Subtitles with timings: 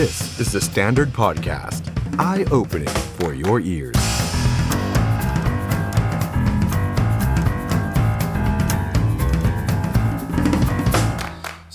[0.00, 1.82] This is the Standard Podcast.
[2.18, 4.00] Eye-opening for your ears.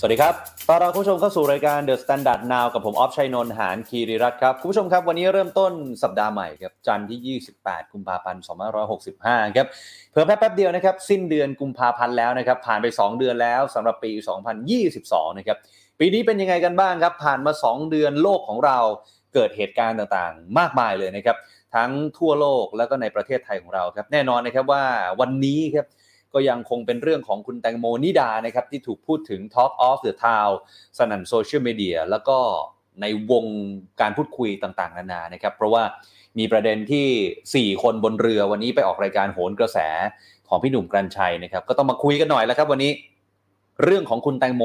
[0.00, 0.34] สวัสดีครับ
[0.68, 5.72] ต้อนรับคุณผู้ชมเข้าสู่รายการ The Standard Now กับผมออฟชัยนนท์หานคีริรัตครับ คุณผู้ชมครับ วันนี้เริ่มต้น
[6.02, 8.42] สัปดาห์ใหม่ครับ จันทร์ที่ 28 กุมภาพันธ์
[8.98, 9.66] 2565 ครับ
[10.12, 14.12] เพิ่มแป๊บเดียวนะครับ สิ้นเดือนกุมภาพันธ์แล้วนะครับ ผ่านไป 2 เดือนแล้วสำหรับปี
[14.74, 15.58] 2022 นะครับ
[15.98, 18.78] ปีนี้เป็นยังไงกันบ้างครับ ผ่านมา 2 เดือนโลกของเรา
[19.34, 21.36] เกิดเหตุการณ์ต่างๆ มากมายเลยนะครับ
[21.74, 24.84] ทั้งทั่วโลกแล้วก็ในประเทศไทยของเราครับ แน่นอนนะครับว่า
[25.20, 25.86] วันนี้ครับ
[26.34, 30.52] ก็ยังคงเป็นเรื่องของคุณแตงโมนิดานะครับที่ถูกพูดถึง Talk of the Town
[30.98, 32.38] สนั่นโซเชียลมีเดียแล้วก็
[33.00, 33.44] ในวง
[34.00, 35.82] การพูดคุยต่างๆ นานานะครับ เพราะว่า
[36.38, 39.78] มีประเด็นที่ 4 คนบนเรือวันนี้ไปออกรายการโหนกระแส
[40.48, 42.92] ของพี่หนุ่มกรันชัยนะครับ ก็ต้องมาคุยกันหน่อยแล้วครับวันนี้
[43.84, 44.64] เรื่องของคุณแตงโม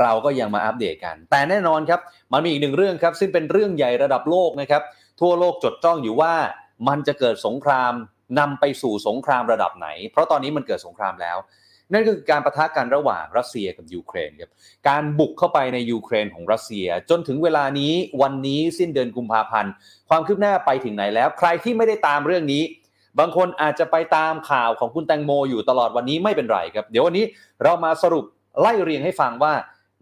[0.00, 2.00] เราก็ยังมาอัปเดตกัน แต่แน่นอนครับ
[2.32, 4.82] มันมีอีกหนึ่งเรื่องครับซึ่งเป็นเรื่องใหญ่ระดับโลกนะครับ
[5.20, 6.34] ทั่วโลกจดจ้องอยู่ว่า
[6.88, 7.92] มันจะเกิดสงคราม
[8.38, 11.38] นำไปสู่สงครามระดับไหน เพราะตอนนี้มันเกิดสงครามแล้ว
[11.92, 14.50] นั่นก็คือการประทะกันระหว่างรัสเซียกับยูเครนครับ
[14.88, 17.92] การบุกเข้าไปในยูเครนของรัสเซีย จนถึงเวลานี้
[18.22, 19.72] วันนี้สิ้นเดือนกุมภาพันธ์
[20.08, 22.62] ความคืบหน้าไปถึงไหนแล้ว ใครที่ไม่ได้ตามเรื่องนี้
[23.18, 27.24] บางคนอาจจะไปตามข่าวของคุณแตงโมอยู่ตลอดวันนี้ไม่เป็นไรครับ เดี๋ยววันนี้
[27.62, 28.24] เรามาสรุป
[28.60, 29.52] ไล่เรียงให้ฟังว่า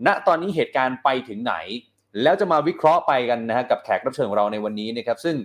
[0.06, 1.54] ณตอนนี้เหตุการณ์ไปถึงไหน
[2.22, 5.36] แล้วจะมาวิเคราะห์ไปกันนะฮะกับแขกรับเชิญของเราในวันนี้นะครับ ซึ่ง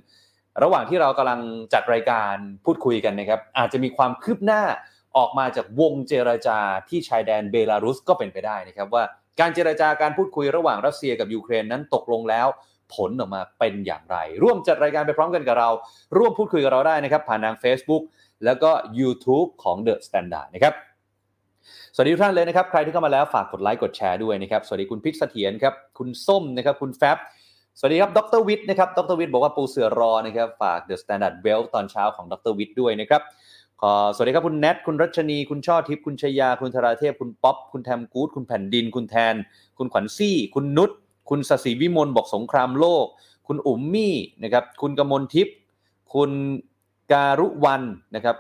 [0.63, 1.41] ระหว่างที่เรากำลัง
[1.73, 4.63] จัดรายการพูดคุยกันนะครับ อาจจะมีความคืบหน้า
[5.17, 9.03] ออกมาจากวงเจรจาที่ชายแดนเบลารุสก็เป็นไปได้นะครับว่า
[9.39, 12.47] การเจรจาการพูดคุยระหว่างรัสเซียกับยูเครนนั้นตกลงแล้ว
[12.95, 15.69] ผลออกมาเป็นอย่างไร ร่วมจัดรายการไปพร้อมกันกับเรา
[16.17, 18.03] ร่วมพูดคุยกับเราได้นะครับ ผ่านทาง Facebook
[18.45, 20.73] แล้วก็ YouTube ของ The Standard นะครับ
[21.93, 27.17] สวัสดีทุกท่านเลยนะครับ ใครที่เข้ามาแล้วฝากกดไลค์กดแชร์ด้วยนะครับ สวัสดีคุณพิษเสถียรครับ คุณส้มนะครับ คุณแฟบ
[27.77, 33.21] สวัสดีครับ ดรวิทย์นะครับ ดรวิทย์บอกว่าปูเสือรอนะครับ ฝาก The Standard Bell ตอนเช้าของดรวิทย์ด้วยนะครับ
[33.81, 39.35] ขอสวัสดีครับคุณแนท คุณรัชนี คุณช่อทิพย์ คุณชยา คุณธราเทพ คุณป๊อป คุณแทมกู๊ด คุณแผ่นดิน คุณแทน
[39.77, 40.91] คุณขวัญซี่ คุณนุช
[41.29, 43.05] คุณสศิวิมลบอกสงครามโลก
[43.47, 45.55] คุณอุ๋มมี่นะครับ คุณกมลทิพย์
[46.13, 46.31] คุณ
[47.11, 47.81] การุวัน
[48.15, 48.35] นะครับ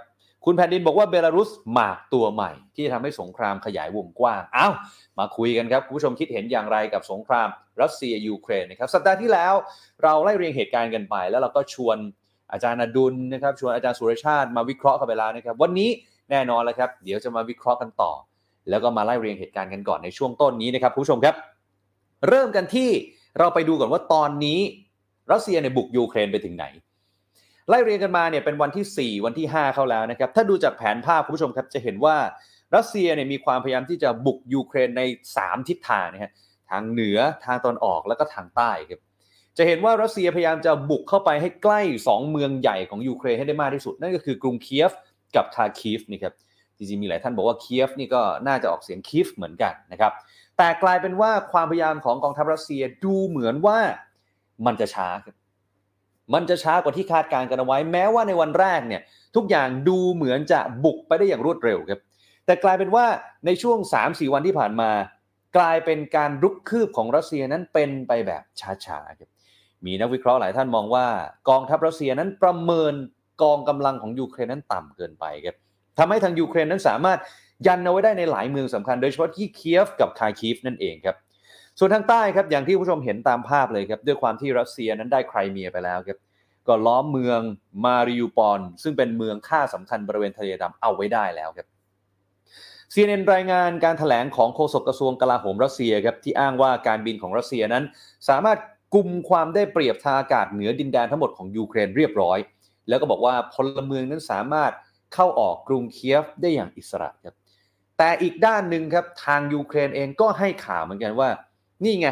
[0.45, 4.73] คุณแผ่นดินบอกว่าเบลารุสหมากตัวใหม่ ที่ทำให้สงครามขยายวงกว้างอ้าว
[5.19, 7.47] มาคุยกันครับ คุณผู้ชมคิดเห็นอย่างไรกับสงคราม
[7.81, 9.53] รัสเซียยูเครนนะครับสัปดาห์ที่แล้ว
[10.03, 11.97] เราไล่เรียงเหตุการณ์กันไป แล้วเราก็ชวน
[12.51, 15.89] อาจารย์อดุลนะครับชวนอาจารย์สุรชาติมาวิเคราะห์กันไปแล้วนะครับ วันนี้
[16.29, 18.11] แน่นอนแล้วครับ เดี๋ยวจะมาวิเคราะห์กันต่อ
[18.69, 21.35] แล้วก็มาไล่เรียงเหตุการณ์กันก่อนในช่วงต้นนี้นะครับผู้ชมครับ
[22.27, 22.89] เริ่มกันที่
[23.39, 24.59] เราไปดูก่อนว่าตอนนี้
[25.31, 26.65] รัสเซียในบุกยูเครนไปถึงไหน
[27.69, 32.15] ไล่เรียงกันมาเนี่ยเป็นวันที่ 4 วันที่ 5 เข้าแล้วนะครับ ถ้าดูจากแผนภาพคุณผู้ชมครับจะเห็นว่า
[32.75, 35.01] รัสเซียเนี่ยมีความพยายามที่จะบุกยูเครนใน
[35.35, 36.31] 3 ทิศทางนะฮะ
[36.69, 39.01] ทางเหนือทางตอนออกแล้วก็ทางใต้ครับ
[39.57, 44.91] จะเห็นว่ารัสเซียพยายามจะบุกเข้าไปให้ใกล้ 2 เมืองใหญ่ของยูเครนให้ได้มากที่สุด นั่นก็คือกรุงเคียฟ
[45.35, 46.33] กับคาคีฟนี่ครับ
[46.77, 50.11] จริงๆมีหลายท่านบอกว่าเคียฟนี่ก็น่าจะออกเสียงคีฟเหมือนกันนะครับ
[50.57, 53.79] แต่กลายเป็นว่าความพยายามของกองทัพรัสเซียดูเหมือนว่า
[54.65, 55.35] มันจะช้าครับ
[56.33, 59.01] มันจะช้ากว่าที่คาดการณ์กันเอาไว้ แม้ว่าในวันแรกเนี่ย
[59.35, 61.99] ทุกอย่างดูเหมือนจะบุกไปได้อย่างรวดเร็วครับ
[62.45, 63.05] แต่กลายเป็นว่า
[63.45, 64.91] ในช่วง 3-4 วันที่ผ่านมา
[65.57, 68.43] กลายเป็นการรุกคืบของรัสเซียนั้นเป็นไปแบบ
[68.85, 69.29] ช้าๆครับ
[69.85, 71.05] มีนักวิเคราะห์หลายท่านมองว่า
[71.49, 72.93] กองทัพรัสเซียนั้นประเมิน
[73.41, 75.55] กองกำลังของยูเครนนั้นต่ำเกินไปครับ
[75.99, 77.19] ทำให้ทางยูเครนนั้นสามารถ
[77.67, 81.15] ยันเอาไว้ได้ในหลายเมืองสำคัญ โดยเฉพาะที่เคียฟกับคาร์คีฟนั่นเองครับ
[81.79, 86.17] ส่วนทางใต้ครับอย่างที่ผู้ชมเห็นตามภาพเลยครับด้วยความที่รัสเซียนั้นได้ไครเมียไปแล้วครับ
[86.67, 87.41] ก็ล้อมเมือง
[87.85, 91.67] มาริอูปอล ซึ่งเป็นเมืองท่าสำคัญบริเวณทะเลดำเอาไว้ได้แล้วครับ
[92.93, 97.83] CNN รายงานการแถลงของโฆษกกระทรวงกลาโหมรัสเซียครับที่อ้างว่าการบินของรัสเซียนั้น
[98.29, 98.57] สามารถ
[98.93, 102.37] กลุ่มความได้เปรียบทางอากาศเหนือดินแดนทั้งหมดของยูเครนเรียบร้อย
[102.89, 104.71] แล้วก็บอกว่าพลเมืองนั้นสามารถ
[105.13, 107.35] เข้าออกกรุงเคียฟได้อย่างอิสระครับ
[107.97, 111.29] แต่อีกด้านหนึ่งครับทางยูเครนเองก็ให้ข่าวเหมือนกันว่า
[111.83, 112.07] นี่ไง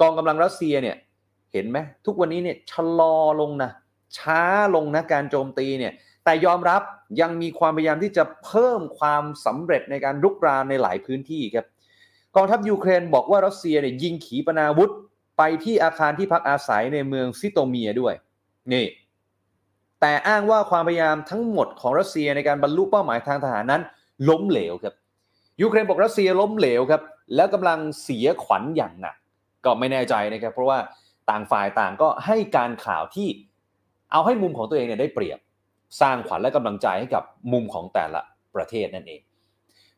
[0.00, 0.96] กองกำลังรัสเซียเนี่ย
[1.52, 3.70] เห็นไหมทุกวันนี้เนี่ยชะลอลงนะ
[4.18, 4.42] ช้า
[4.74, 5.92] ลงนะการโจมตีเนี่ย
[6.24, 6.82] แต่ยอมรับ
[7.20, 11.66] ยังมีความพยายามที่จะเพิ่มความสำเร็จในการรุกรานในหลายพื้นที่ครับ
[12.36, 14.90] กองทัพยูเครนบอกว่ารัสเซียเนี่ยยิงขีปนาวุธ
[15.38, 18.14] ไปที่อาคารที่พักอาศัยในเมืองซิโตเมียร์ด้วย
[18.72, 18.86] นี่
[20.00, 23.82] แต่อ้างว่าความพยายามทั้งหมดของรัสเซียในการบรรลุเป้าหมายทางทหารนั้น
[24.28, 24.94] ล้มเหลวครับ
[25.62, 27.02] ยูเครนบอกรัสเซียล้มเหลวครับ
[27.34, 29.16] แล้วกำลังเสียขวัญอย่างหนัก
[29.64, 30.78] ก็ไม่แน่ใจนะครับเพราะว่า
[31.30, 33.28] ต่างฝ่ายต่างก็ให้การข่าวที่
[34.12, 35.38] เอาให้มุมของตัวเองเนี่ยได้เปรียบ
[36.00, 38.20] สร้างขวัญและกำลังใจให้กับมุมของแต่ละ
[38.54, 39.20] ประเทศนั่นเอง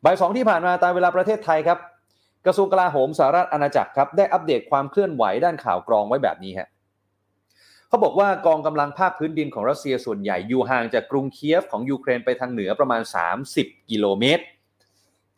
[0.03, 1.79] บ่ายสองที่ผ่านมาตามเวลาประเทศไทยครับ
[2.45, 6.67] กระทรวงกลาโหมสหราชอาณาจักรครับได้อัปเดตความเคลื่อนไหวด้านข่าวกรองไว้แบบนี้ฮะ
[7.87, 13.01] เขาบอกว่ากองกำลังภาคพื้นดินของรัสเซียส่วนใหญ่อยู่ห่างจากกรุงเคียฟของยูเครนไปทางเหนือประมาณ
[13.45, 14.43] 30 กิโลเมตร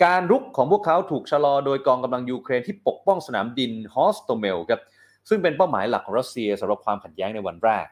[0.05, 4.81] การรุกของพวกเขาถูกชะลอโดยกองกำลังยูเครนที่ปกป้องสนามบินฮอสโตเมลครับ
[5.29, 7.85] ซึ่งเป็นเป้าหมายหลักของรัสเซียสำหรับความขัดแย้งในวันแรก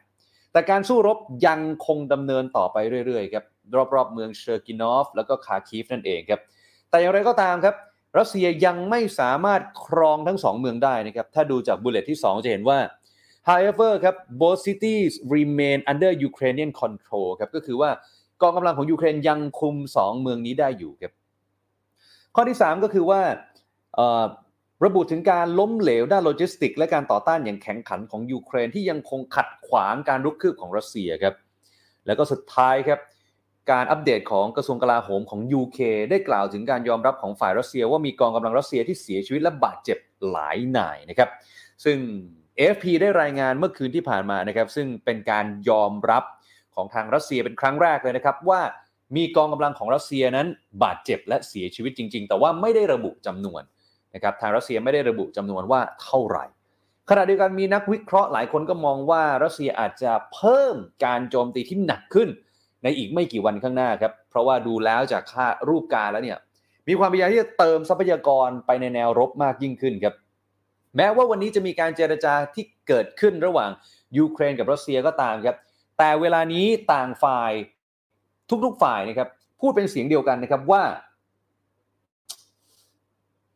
[0.52, 2.76] แต่การสู้รบยังคงดำเนินต่อไป
[3.06, 3.44] เรื่อยๆครับ
[3.94, 6.40] รอบๆเมืองเชอร์นิกอฟ แล้วก็คาร์คีฟนั่นเองครับ
[6.90, 7.74] แต่อย่างไรก็ตามครับ
[8.18, 12.78] รัสเซียยังไม่สามารถครองทั้งสองเมืองได้นะครับถ้าดูจาก bullet ที่ 2 จะเห็นว่า
[13.48, 17.90] however ครับ both cities remain under Ukrainian control ครับก็คือว่า
[18.42, 21.12] กองกำลังของยูเครนยังคุม 2 เมืองนี้ได้อยู่ครับ
[22.38, 23.20] ข้อที่ 3 ก็คือว่า
[24.84, 31.34] ระบุถึงการล้มเหลวด้านโลจิสติกส์ และการต่อต้านอย่างแข็งขันของยูเครนที่ยังคงขัดขวางการรุกคืบของรัสเซียครับ
[32.06, 33.00] แล้วก็สุดท้ายครับ
[33.70, 35.78] การอัปเดตของกระทรวงกลาโหมของ UK
[36.10, 39.98] ได้กล่าวถึงการยอมรับของฝ่ายรัสเซีย ว่ามีกองกำลังรัสเซียที่เสียชีวิตและบาดเจ็บ
[40.30, 41.30] หลายนายนะครับ
[41.84, 41.96] ซึ่ง
[42.58, 46.24] AFP ได้รายงานเมื่อคืนที่ผ่านมานะครับ ซึ่งเป็นการยอมรับ
[46.74, 48.60] ของทางรัสเซียเป็นครั้งแรกเลยนะครับว่า
[49.16, 50.46] มีกองกำลังของรัสเซียนั้น
[50.82, 53.62] บาดเจ็บและเสียชีวิตจริง ๆ แต่ว่าไม่ได้ระบุจำนวน
[54.14, 56.44] นะครับทางรัสเซียไม่ได้ระบุจำนวนว่าเท่าไหร่
[57.10, 62.28] ขณะเดียวกันมีนักวิเคราะห์หลายคนก็มองว่ารัสเซียอาจจะเพิ่มการโจมตีที่หนักขึ้น
[62.82, 66.38] ในอีกไม่กี่วันข้างหน้าครับเพราะว่าดูแล้วจากค่ารูปการแล้วเนี่ย
[66.88, 70.14] มีความพยายามที่จะเติมทรัพยากรไปในแนวรบมากยิ่งขึ้นครับ
[70.96, 73.70] แม้ว่าวันนี้จะมีการเจรจาที่เกิดขึ้นระหว่าง
[74.18, 75.56] ยูเครนกับรัสเซียก็ตามครับ
[75.98, 77.52] แต่เวลานี้ต่างฝ่าย
[78.64, 79.28] ทุกๆฝ่ายนะครับ
[79.60, 80.82] พูดเป็นเสียงเดียวกันนะครับว่า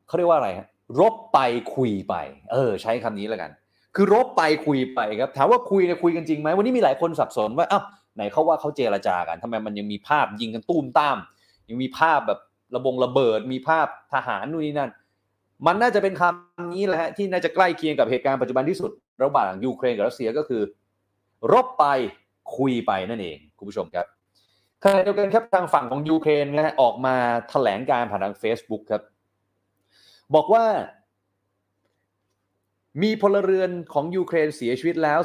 [0.07, 0.67] เขาเรียกว่าอะไรฮะ
[1.01, 1.39] รบไป
[1.75, 2.15] คุยไป
[2.53, 3.51] เออ ใช้คำนี้แล้วกัน
[3.95, 7.85] คือรบไปคุยไปครับถามว่าคุยเนี่ยคุยกันจริงไหมวันนี้มีหลายคนสับสนว่าอ้าว
[8.17, 11.17] ไหนเขาว่าเขาเจรจากันทำไมมันยังมีภาพยิงกันตุ้มตาม
[11.69, 12.41] ยังมีภาพแบบ
[12.75, 14.91] ระบงระเบิด มีภาพทหารนู่นนี่นั่น
[15.67, 18.91] มันน่าจะเป็นคำนี้แหละฮะที่น่าจะใกล้เคียงกับเหตุการณ์ปัจจุบันที่สุด
[19.23, 20.63] ระหว่างยูเครนกับรัสเซียก็คือ
[21.53, 21.85] รบไป
[22.57, 24.07] คุยไปนั่นเอง คุณผู้ชมครับ
[24.85, 27.15] ขณะเดียวกันครับทางฝั่งของยูเครนนะฮะออกมา
[27.50, 29.03] แถลงการผ่านทาง Facebook ครับ
[30.35, 30.65] บอกว่า
[33.03, 35.21] มีพลเรือนของยูเครนเสียชีวิตแล้ว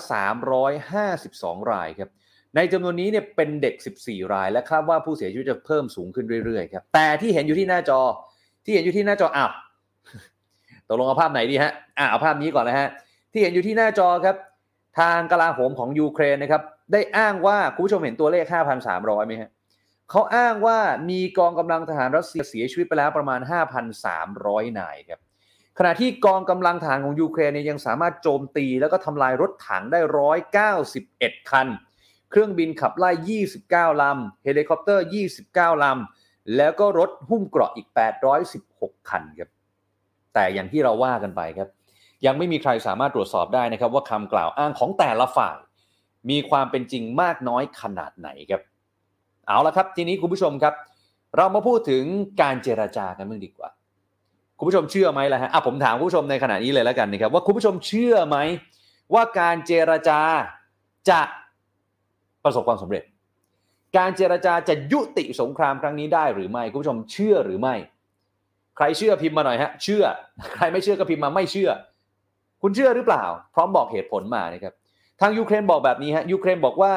[1.04, 2.10] 352 รายครับ
[2.56, 8.00] ในจำนวนนี้เนี่ยเป็นเด็ก 14 ราย และคาดว่าผู้เสียชีวิตจะเพิ่มสูงขึ้นเรื่อยๆครับแต่ที่เห็นอยู่ที่หน้าจอ
[8.66, 9.52] ที่เห็นอยู่ที่หน้าจออ้าว
[10.88, 12.90] ตกลงเอาภาพไหนดีฮะอ่าเอาภาพนี้ก่อนนะฮะ
[13.31, 14.36] ที่เห็นอยู่ที่หน้าจอครับ
[15.00, 16.62] ทางกลาโหมของยูเครนนะครับ
[16.92, 18.46] ได้อ้างว่าคุณผู้ชมเห็นตัวเลข
[18.86, 19.52] 5,300ไหมฮะ
[20.10, 20.80] เขาอ้างว่า
[21.10, 23.40] มีกองกำลังทหารรัสเซียเสียชีวิตไปแล้วประมาณ
[24.10, 25.20] 5,300 นายครับ
[25.78, 30.00] ขณะที่กองกำลังทหารของยูเครนเนี่ยยังสามารถโจมตีแล้วก็ทำลายรถถังได้
[30.76, 31.68] 191 คัน
[32.30, 35.06] เครื่องบินขับไล่ 29 ลำ เฮลิคอปเตอร์
[35.42, 37.88] 29 ลำ แล้วก็รถหุ้มเกราะอีก
[38.48, 39.50] 816 คันครับ
[40.34, 41.70] แต่อย่างที่เราว่ากันไปครับ
[42.26, 45.58] ยังไม่มีใครสามารถตรวจสอบได้นะครับว่าคำกล่าวอ้างของแต่ละฝ่าย
[46.30, 48.62] มีความเป็นจริงมากน้อยขนาดไหนครับ
[49.48, 50.74] เอาละครับทีนี้คุณผู้ชมครับ
[51.38, 52.04] เรามาพูดถึง
[52.42, 53.69] การเจราจากันบ้างดีกว่า
[54.57, 58.38] คุณผู้ชมเชื่อไหมล่ะฮะอะผมถามคุณผู้ชมในขณะนี้เลยแล้วกันนะครับ ว่าคุณผู้ชมเชื่อไหม
[59.13, 60.19] ว่าการเจราจา
[61.10, 61.22] จะ
[62.44, 63.04] ประสบความสำเร็จ
[63.98, 67.75] การเจราจาจะยุติสงครามครั้งนี้ได้หรือไม่คุณผู้ชมเชื่อหรือไม่
[68.78, 70.04] ใครเชื่อพิมพ์มาหน่อยฮะเชื่อ
[70.56, 71.69] ใครไม่เชื่อก็พิมพ์มาไม่เชื่อ
[72.61, 74.73] คุณเชื่อหรือเปล่า พร้อมบอกเหตุผลมานะครับ
[75.22, 76.94] ทางยูเครนบอกแบบนี้ฮะยูเครนบอกว่า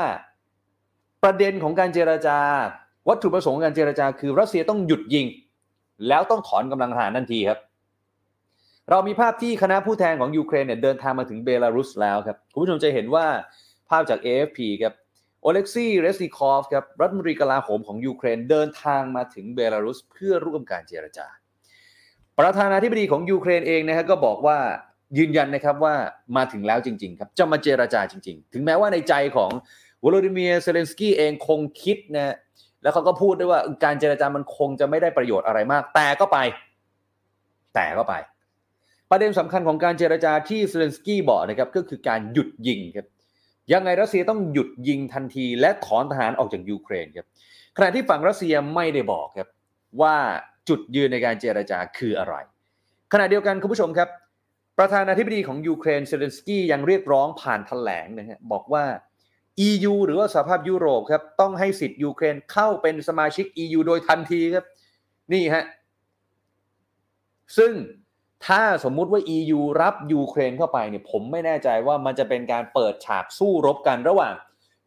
[1.23, 2.39] ประเด็นของการเจราจา
[3.09, 5.27] วัตถุประสงค์ของการเจราจา คือรัสเซียต้องหยุดยิง
[6.09, 7.59] แล้วต้องถอนกำลังทหารทันทีครับ
[8.91, 13.27] เรามีภาพที่คณะผู้แทนของยูเครนเนี่ยเดินทางมาถึงเบลารุสแล้วครับคุณผู้ชมจะเห็นว่า
[13.89, 14.95] ภาพจาก AFP ครับ
[15.43, 21.27] โอเล็กซี่เรซนิคอฟครับรัฐมนตรีกลาโหมของยูเครนเดินทางมาถึงเบลารุสเพื่อร่วมการเจรจา
[22.39, 24.59] ประธานาธิบดีของยูเครนเองนะครับก็บอกว่า
[25.19, 25.95] ยืนยันนะครับว่า
[26.37, 29.51] มาถึงแล้วจริง ๆ ครับจะมาเจรจาจริง ๆ ถึงแม้ว่าในใจของ
[30.05, 32.35] วลาดิเมียร์เซเลนสกี้เองคงคิดนะ
[32.83, 36.39] แล้วเขาก็พูดด้วยว่าการเจรจามันคงจะไม่ได้ประโยชน์อะไรมาก แต่ก็ไป
[37.75, 38.15] แต่ก็ไป
[39.11, 43.07] ประเด็นสำคัญของการเจรจาที่เซเลนสกี้บอกนะครับก็คือการหยุดยิงครับ
[43.73, 47.27] ยังไงรัสเซียต้องหยุดยิงทันที และถอนทหารออกจากยูเครนครับ
[47.77, 49.49] ขณะที่ฝั่งรัสเซียไม่ได้บอกครับ
[50.01, 50.17] ว่า
[50.69, 52.35] จุดยืนในการเจรจาคืออะไร
[53.13, 54.09] ขณะเดียวกันคุณผู้ชมครับ
[54.79, 58.85] ประธานาธิบดีของยูเครนเซเลนสกี้ยังเรียกร้องผ่านแถลงนะฮะบอกว่า
[59.69, 64.65] EU หรือว่าสหภาพยุโรปครับต้องให้สิทธิ์ยูเครนเข้าเป็นสมาชิก EU โดยทันทีครับ
[65.33, 65.65] นี่ฮะ
[67.59, 67.73] ซึ่ง
[68.47, 74.35] ถ้าสมมุติว่า EU รับยูเครนเข้าไปเนี่ยผมไม่แน่ใจว่ามันจะเป็นการเปิดฉากสู้รบกันระหว่าง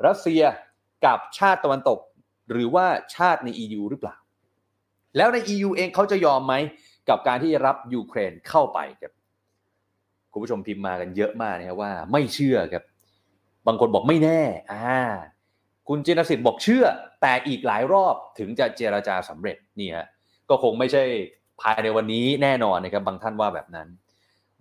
[0.05, 0.43] รัสเซีย
[1.05, 1.99] กับชาติตะวันตก
[2.51, 4.15] หรือว่าชาติใน EU หรือเปล่า
[5.17, 6.53] แล้วใน EU เองเขาจะยอมไหม
[7.09, 9.13] กับการที่จะรับยูเครนเข้าไปครับ
[10.31, 12.83] คุณผู้ชมพิมพ์มากันเยอะมากนะครับว่าไม่เชื่อครับ
[13.67, 15.01] บางคนบอกไม่แน่อ่า
[15.87, 16.85] คุณจินสิทธิ์บอกเชื่อ
[17.21, 20.07] แต่อีกหลายรอบถึงจะเจรจาสำเร็จนี่ฮะ
[20.49, 21.03] ก็คงไม่ใช่
[21.61, 23.87] ภายในวันนี้แน่นอนนะครับบางท่านว่าแบบนั้น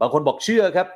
[0.01, 0.89] บางคนบอกเชื่อครับ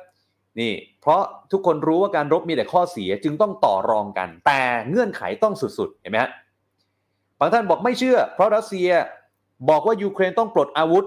[0.59, 6.31] นี่ เพราะทุกคนรู้ว่าการรบมีแต่ข้อเสียจึงต้องต่อรองกัน แต่เงื่อนไขต้องสุดๆเห็นไหมฮะ
[7.39, 8.89] บางท่านบอกไม่เชื่อ เพราะรัสเซีย
[9.69, 11.05] บอกว่ายูเครนต้องปลดอาวุธ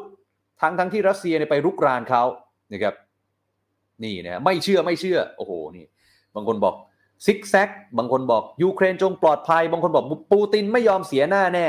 [0.61, 2.23] ทั้งทั้งที่รัสเซียไปรุกรานเขา
[2.73, 2.95] นะครับ
[4.05, 5.87] นี่นะไม่เชื่อไม่เชื่อโอ้โหนี่
[6.35, 6.75] บางคนบอก
[7.27, 11.67] ซิกแซกบางคนบอกยูเครนจงปลอดภัย บางคนบอกปูตินไม่ยอมเสียหน้าแน่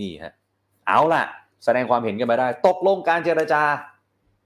[0.00, 0.32] นี่ฮะ
[0.86, 1.24] เอาล่ะ
[1.64, 3.62] แสดงความเห็นกันมาได้ ตกลงการเจรจา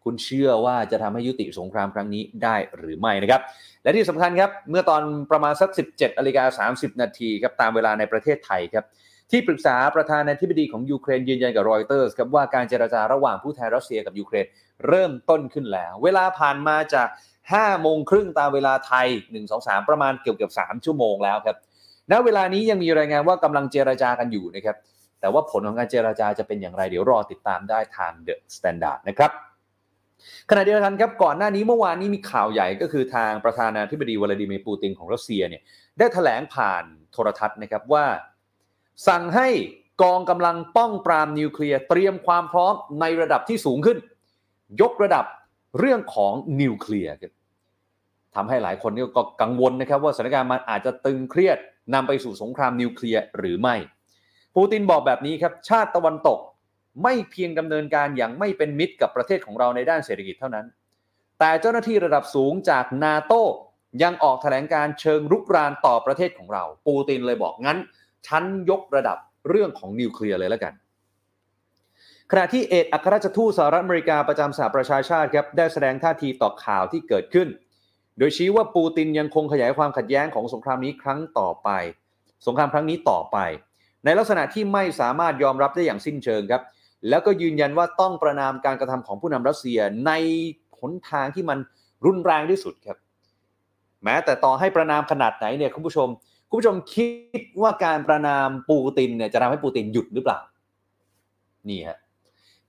[0.04, 3.40] คุณเชื่อว่าจะทำให้ยุติสงครามครั้งนี้ได้หรือไม่นะครับ
[3.82, 8.84] และที่สำคัญครับ เมื่อตอนประมาณสัก 17นาฬิกา30 นาทีครับตามเวลาในประเทศไทยครับ
[9.30, 14.46] ที่ปรึกษาประธานาธิบดีของยูเครนยืนยันกับรอยเตอร์สครับว่าการเจรจาระหว่างผู้แทนรัสเซียกับยูเครน
[14.88, 17.08] เริ่มต้นขึ้นแล้ว เวลาผ่านมาจาก
[17.44, 21.56] 5โมงครึ่งตามเวลาไทย 1 2 3 ประมาณเกือบเกือบ3ชั่วโมงแล้วครับ
[22.12, 24.76] ณเวลานี้ยังมีรายงานว่ากำลังเจรจากันอยู่นะครับ
[25.20, 29.30] แต่ว่าผลของการเจรจาจะเป็นอย่างไรเดี๋ยวรอติดตามได้ทาง The Standard นะครับ
[30.50, 35.62] ขณะเดียวกันครับก่อนหน้านี้เมื่อวานนี้มีข่าวใหญ่ก็คือทางประธานาธิบดีวลาดิเมียร์ปูตินของรัสเซียเนี่ย
[35.98, 38.04] ได้แถลงผ่านโทรทัศน์นะครับว่า
[39.08, 39.48] สั่งให้
[40.02, 43.98] กองกำลังป้องปรามนิวเคลียร์เตรียมความพร้อมในระดับที่สูงขึ้น
[44.80, 45.24] ยกระดับ
[45.78, 47.12] เรื่องของนิวเคลียร์
[48.36, 51.58] ทำให้หลายคนก็กังวลนะครับว่าสถานการณ์มันอาจจะตึงเครียด
[51.94, 53.76] นำไปสู่สงครามนิวเคลียร์หรือไม่
[54.56, 56.38] ปูตินบอกแบบนี้ครับ ชาติตะวันตก
[57.02, 60.66] ไม่เพียงดำเนินการอย่างไม่เป็นมิตรกับประเทศของเราในด้านเศรษฐกิจเท่านั้น
[61.38, 63.32] แต่เจ้าหน้าที่ระดับสูงจากนาโต
[64.02, 67.78] ยังออกแถลงการเชิงรุกรานต่อประเทศของเรา ปูตินเลยบอกงั้น
[68.26, 69.18] ฉันยกระดับ
[69.48, 70.74] เรื่องของนิวเคลียร์เลยแล้วกัน
[72.30, 77.48] ขณะที่เอกอัครราชทูตสหรัฐอเมริกาประจำสหประชาชาติครับได้แสดงท่าทีต่อข่าวที่เกิดขึ้น
[78.18, 81.68] โดยชี้ว่าปูตินยังคงขยายความขัดแย้งของสงครามนี้ครั้งต่อไป
[82.46, 83.38] สงครามครั้งนี้ต่อไป
[84.04, 86.62] ในลักษณะที่ไม่สามารถยอมรับได้อย่างสิ้นเชิงครับ
[87.08, 90.12] แล้วก็ยืนยันว่าต้องประนามการกระทำของผู้นำรัสเซียใน
[90.80, 91.58] หนทางที่มัน
[92.06, 92.98] รุนแรงที่สุดครับ
[94.04, 96.08] แม้แต่ต่อให้ประนามขนาดไหนเนี่ยคุณผู้ชม
[96.48, 97.06] คุณผู้ชมคิ
[97.40, 100.38] ดว่าการประนามปูตินเนี่ยจะทำให้ปูตินหยุดหรือเปล่า
[101.68, 101.98] นี่ฮะ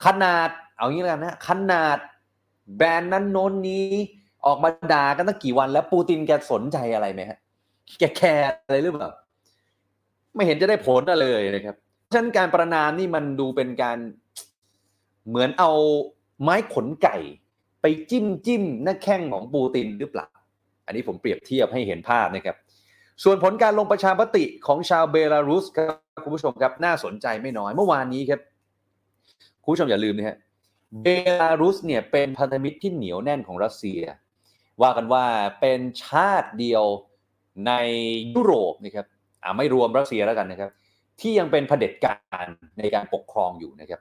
[0.06, 1.98] ขนาดเอางี้แล้วกันนะขนาด
[2.76, 3.88] แบรนด์นั้นโน้นนี้
[4.46, 7.38] ออกมาด่ากันตั้งกี่วันแล้วปูตินแกสนใจอะไรไหมฮะ
[8.00, 9.10] แกแคร์อะไรหรือเปล่า
[10.36, 11.76] ไม่เห็นจะได้ผลอะไรเลยนะครับ
[12.12, 13.98] ฉะนั้นการประนามนี่มันดูเป็นการ
[15.28, 15.72] เหมือนเอา
[16.42, 17.18] ไม้ขนไก่
[17.82, 20.28] ไปจิ้มจิ้มหน้าแข้งของปูตินหรือเปล่า
[20.86, 22.56] อันนี้ผมเปรียบเทียบให้เห็นภาพนะครับ
[23.24, 28.40] ส่วนผลการลงประชามติของชาวเบลารุสครับคุณผู้ชมครับน่าสนใจไม่น้อยเมื่อวานนี้ครับ
[29.64, 30.38] คุณผู้ชมอย่าลืมนะฮะ
[31.04, 31.08] เบ
[31.40, 34.02] ลารุสเนี่ยเป็นพันธมิตรที่เหนียวแน่นของรัสเซีย
[34.82, 35.26] ว่ากันว่า
[35.62, 36.84] เป็นชาติเดียว
[37.68, 37.74] ใน
[38.36, 39.06] ยุโรปนะครับ
[39.44, 40.72] อ่าไม่รวมรัสเซียแล้วกันนะครับ
[41.22, 42.48] ที่ยังเป็นเผด็จการ
[42.80, 44.00] ในการปกครองอยู่นะครับ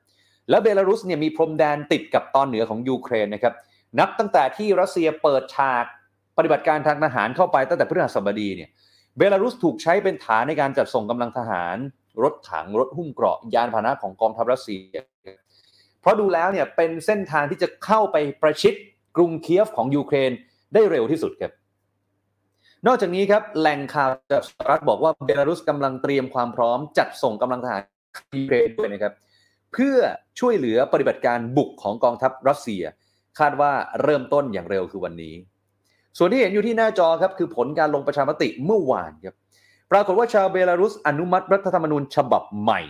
[0.50, 3.54] แล้วเบลารุสเนี่ยมีพรมแดนติดกับตอนเหนือของยูเครนนะครับ
[3.98, 5.84] นับตั้งแต่ที่รัสเซียเปิดฉาก
[6.36, 8.70] ปฏิบัติการทางทหารเข้าไปตั้งแต่พฤหัสบดีเนี่ย
[9.16, 11.76] เบลารุสถูกใช้เป็นฐานในการจัดส่งกำลังทหาร
[12.22, 14.96] รถถังรถหุ้มเกราะยานพาหนะของกองทัพรัสเซีย
[16.00, 18.74] เพราะดูแล้วเนี่ยเป็นเส้นทางที่จะเข้าไปประชิด
[19.16, 20.32] กรุงเคียฟของยูเครน
[20.74, 21.52] ได้เร็วที่สุดครับ
[22.86, 27.82] นอกจากนี้ครับแหล่งข่าวจากสหรัฐบอกว่าเบลารุสกำลังเตรียมความพร้อมจัดส่งกำลังทหาร
[28.38, 29.12] ยูเครนด้วยนะครับ
[29.72, 29.96] เพื่อ
[30.40, 32.82] ช่วยเหลือปฏิบัติการบุกของกองทัพรัสเซีย
[33.38, 35.34] คาดว่าเริ่มต้นอย่างเร็วคือวันนี้
[36.16, 39.36] ส่วนที่เห็นอยู่ที่หน้าจอครับคือผลการลงประชามติเมื่อวานครับ
[39.92, 42.80] ปรากฏว่าชาวเบลารุสอนุมัติรัฐธรรมนูญฉบับใหม่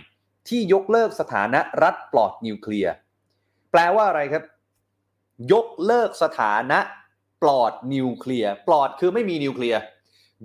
[0.47, 2.93] ที่ยกเลิกสถานะรัฐปลอดนิวเคลียร์
[3.71, 4.43] แปลว่าอะไรครับ
[5.53, 6.79] ยกเลิกสถานะ
[7.41, 9.79] ปลอดนิวเคลียร์ปลอดคือไม่มีนิวเคลียร์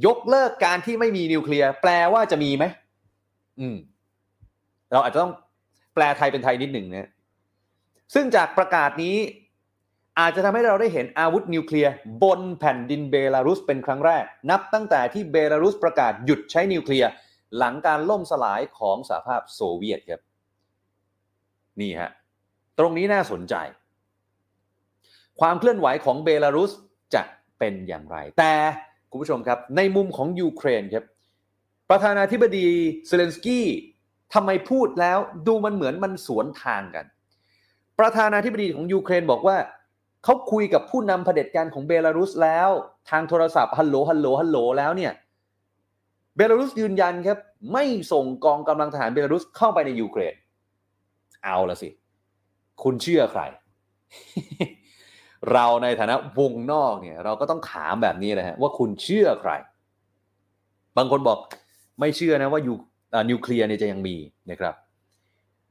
[0.06, 2.64] ยกเลิกการที่ไม่มีนิวเคลียร์แปลว่าจะมีไหม
[3.60, 3.76] อืม
[4.92, 5.32] เราอาจจะต้อง
[5.94, 7.10] แปลไทยเป็นไทยนิดหนึ่งนะ
[8.14, 9.16] ซึ่งจากประกาศนี้
[10.18, 11.92] อาจจะทำให้เราได้เห็นอาวุธนิวเคลียร์
[12.22, 17.10] บนแผ่นดินเบลารุสเป็นครั้งแรก นับตั้งแต่ที่เบลารุสประกาศหยุดใช้นิวเคลียร์
[17.58, 20.22] หลังการล่มสลายของสหภาพโซเวียตครับ
[21.80, 22.10] นี่ฮะ
[22.78, 23.54] ตรงนี้น่าสนใจ
[25.40, 26.72] ความเคลื่อนไหวของเบลารุส
[27.14, 27.22] จะ
[27.58, 28.54] เป็นอย่างไร แต่
[29.10, 31.04] คุณผู้ชมครับ ในมุมของยูเครนครับ
[31.90, 32.68] ประธานาธิบดี
[33.06, 33.66] เซเลนสกี้
[34.34, 37.06] ทำไมพูดแล้วดูมันเหมือนมันสวนทางกัน
[38.00, 39.56] ประธานาธิบดีของยูเครนบอกว่า
[40.24, 42.70] เขาคุยกับผู้นำเผด็จการของเบลารุสแล้ว
[43.10, 45.12] ทางโทรศัพท์ฮัลโหลฮัลโหลฮัลโหลแล้วเนี่ย
[46.36, 47.38] เบลารุสยืนยันครับ
[47.72, 50.34] ไม่ส่งกองกำลังทหารเบลารุสเข้าไปในยูเครน
[51.42, 51.88] เอาละสิ
[52.82, 53.42] คุณเชื่อใคร
[55.52, 59.52] เราในฐานะวงนอกเนี่ย เราก็ต้องถามแบบนี้เลยฮะว่าคุณเชื่อใคร
[60.96, 61.38] บางคนบอก
[62.00, 62.74] ไม่เชื่อนะว่ายู
[63.30, 64.16] นิวเคลียร์เนี่ยจะยังมี
[64.50, 64.74] นะครับ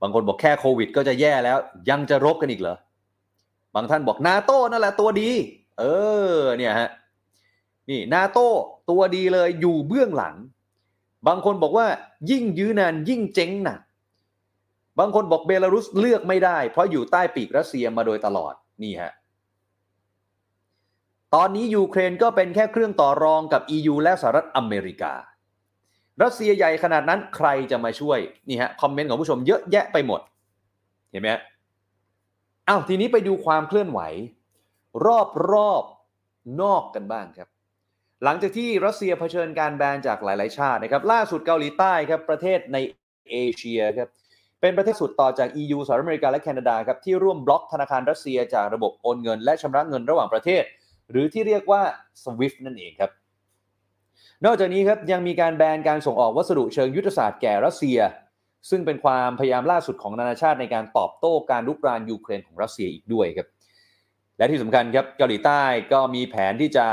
[0.02, 1.58] บางคนบอกแค่โควิด ก็จะแย่แล้ว
[1.90, 2.78] ยังจะรบกันอีกเหรอ
[3.76, 5.30] บางท่านบอกนาโต้นั่นแหละตัวดี
[5.80, 5.84] เอ
[6.36, 6.90] อเนี่ยฮะ
[7.90, 8.48] นี่นาโต้
[8.90, 10.36] ตัวดีเลยอยู่เบื้องหลัง
[11.28, 11.88] บางคนบอกว่า
[12.32, 13.80] ยิ่งยื้อนานยิ่งเจ๊งหนัก
[15.00, 19.12] บางคนบอกเบลารุสเลือกไม่ได้ เพราะอยู่ใต้ปีกรัสเซียมาโดยตลอดนี่ฮะ
[21.36, 25.14] ตอนนี้ยูเครนก็เป็นแค่เครื่องต่อรองกับ EU และสหรัฐอเมริกา
[26.22, 30.22] รัสเซียใหญ่ขนาดนั้นใครจะมาช่วยนี่ฮะคอมเมนต์ของผู้ชมเยอะแยะไปหมด
[31.12, 31.42] เห็นไหมฮะ
[32.72, 34.00] อ้าวทีนี้ไปดูความเคลื่อนไหว
[35.06, 35.84] รอบรอบ
[36.62, 37.50] นอกกันบ้างครับ
[38.24, 42.78] หลังจากที่รัสเซียเผชิญการแบนจากหลาย ๆ ชาตินะครับล่าสุดเกาหลีใต้ครับประเทศใน
[43.32, 44.10] เอเชียครับ
[44.62, 50.64] เป็นประเทศสุดต่อจาก EU สหรัฐอเมริกาและแคนาดาครับที่ร่วมบล็อกธนาคารรัสเซียจากระบบโอนเงิน และชำระเงินระหว่างประเทศ
[51.12, 51.82] หรือที่เรียกว่า
[52.24, 53.12] SWIFT นั่นเองครับ
[54.46, 58.00] นอกจากนี้ครับยังมีการแบนการส่งออกวัสดุเชิงยุทธศาสตร์แก่รัสเซีย
[58.70, 63.48] ซึ่งเป็นความพยายามล่าสุดของนานาชาติในการตอบโต้การรุกรานยูเครนของรัสเซียอีกด้วยครับ
[64.38, 65.62] และที่สำคัญครับเกาหลีใต้
[65.94, 66.88] ก็มีแผนที่จะ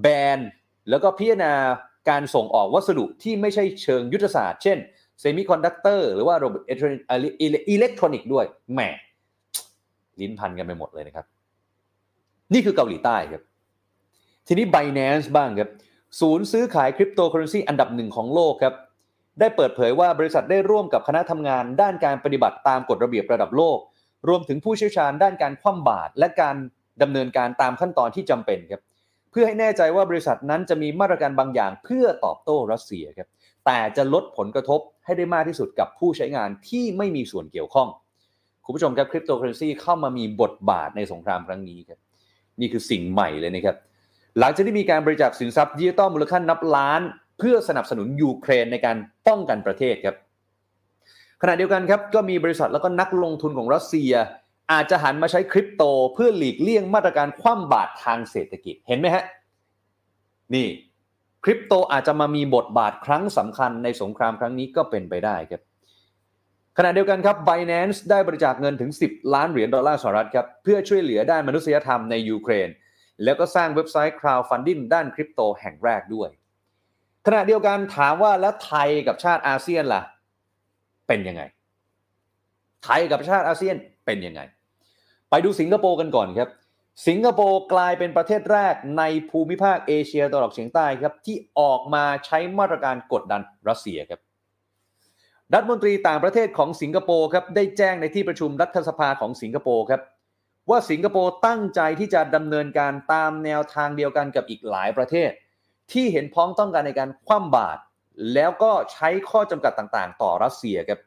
[0.00, 0.38] แบน
[0.90, 1.54] แล้วก็พิจารณา
[2.10, 4.78] การส่งออกวัสดุที่ไม่ใช่เชิงยุทธศาสตร์ เช่น
[5.20, 8.80] เซมิคอนดักเตอร์หรือว่าระบบอิเล็กทรอนิกส์ด้วยแหม
[10.20, 11.26] ลิ้นพันกันไปหมดเลยนะครับ
[12.52, 13.42] นี่คือเกาหลีใต้ครับ
[14.46, 15.70] ทีนี้ Binance บ้างครับ
[16.20, 18.74] ศูนย์ซื้อขายคริปโตเคอเรนซีอันดับหนึ่งของโลกครับ
[19.40, 23.78] ได้เปิดเผยว่าบริษัทได้ร่วมกับคณะทำงาน ด้านการปฏิบัติตามกฎระเบียบระดับโลก
[24.28, 26.56] รวมถึงผู้เชี่ยวชาญด้านการคว่ำบาตรและการ
[27.02, 28.82] ดำเนินการตามขั้นตอนที่จำเป็นครับ
[29.30, 33.28] เพื่อให้แน่ใจว่าบริษัทนั้นจะมีมาตรการบางอย่าง เพื่อตอบโต้รัสเซียครับ
[33.66, 37.88] แต่จะลดผลกระทบให้ได้มากที่สุดกับผู้ใช้งานที่ไม่มีส่วนเกี่ยวข้อง
[38.64, 41.98] คุณผู้ชมครับคริปโตเคอร์เรนซีเข้ามามีบทบาทในสงครามครั้งนี้ครับ
[42.60, 43.76] นี่คือสิ่งใหม่เลยนะครับ
[44.38, 47.00] หลังจากที่มีการบริจาคสินทรัพย์ดิจิตอลมูลค่านับล้าน
[47.38, 50.16] เพื่อสนับสนุนยูเครนในการป้องกันประเทศครับ
[51.42, 54.12] ขณะเดียวกันครับก็มีบริษัทแล้วก็นักลงทุนของรัสเซีย
[54.72, 55.82] อาจจะหันมาใช้คริปโต
[56.14, 59.24] เพื่อหลีกเลี่ยงมาตรการคว่ำบาตรทางเศรษฐกิจเห็นไหมฮะ
[60.54, 60.68] นี่
[61.44, 65.62] คริปโตอาจจะมามีบทบาทครั้งสำคัญในสงครามครั้งนี้ก็เป็นไปได้ครับ
[66.78, 72.68] ขณะเดียวกันครับ Binance ได้บริจาคเงินถึง 10 ล้านเหรียญดอลลาร์สหรัฐครับเพื่อช่วยเหลือด้านมนุษยธรรมในยูเครน
[73.24, 76.28] แล้วก็สร้างเว็บไซต์ crowdfunding ด้านคริปโตแห่งแรกด้วย
[77.26, 80.02] ขณะเดียวกันถามว่าแล้วไทยกับชาติอาเซียนล่ะ
[81.08, 81.42] เป็นยังไง
[82.84, 84.40] ไทยกับชาติอาเซียนเป็นยังไง
[85.30, 86.48] ไปดูสิงคโปร์กันก่อนครับ
[87.08, 94.20] สิงคโปร์กลายเป็นประเทศแรกในภูมิภาคเอเชียตะวันออกเฉียงใต้ครับที่ออกมาใช้มาตรการกดดันรัสเซียครับ
[95.54, 100.00] รัฐมนตรีต่างประเทศของสิงคโปร์ครับได้แจ้งในที่ประชุมรัฐสภาของสิงคโปร์ครับ
[100.70, 105.30] ว่าสิงคโปร์ตั้งใจที่จะดำเนินการตามแนวทางเดียวกันกับอีกหลายประเทศ
[105.92, 107.80] ที่เห็นพ้องต้องการในการคว่ำบาตร
[108.34, 111.00] แล้วก็ใช้ข้อจำกัดต่างๆ ต่อรัสเซียครับ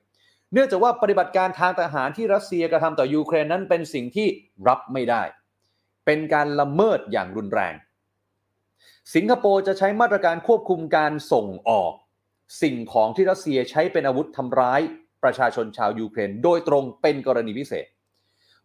[0.54, 4.28] เนื่องจากว่าปฏิบัติการทางทหารที่รัสเซียกระทำต่อยูเครนนั้นเป็นสิ่งที่
[4.68, 5.22] รับไม่ได้
[6.06, 7.74] เป็นการละเมิดอย่างรุนแรง
[9.16, 11.92] สิงคโปร์จะใช้มาตรการควบคุมการส่งออก
[12.62, 14.82] สิ่งของที่รัสเซียใช้เป็นอาวุธทำร้าย
[15.24, 17.86] ประชาชนชาวยูเครน โดยตรงเป็นกรณีพิเศษ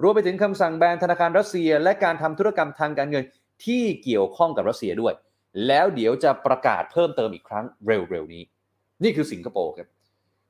[0.03, 3.25] รวมไปถึงคำสั่งแบนธนาคารรัสเซีย และการทำธุรกรรมทางการเงิน
[3.64, 5.14] ที่เกี่ยวข้องกับรัสเซียด้วย
[5.67, 8.43] แล้วเดี๋ยวจะประกาศเพิ่มเติมอีกครั้งเร็วๆนี้
[9.03, 9.88] นี่คือสิงคโปร์ครับ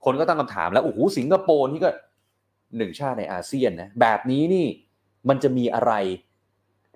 [0.04, 1.90] คนก็ตั้งคำถามแล้วโอ้โหสิงคโปร์นี่ก็
[2.76, 4.66] หนึ่งชาติในอาเซียนนะแบบนี้นี่
[5.28, 5.92] มันจะมีอะไร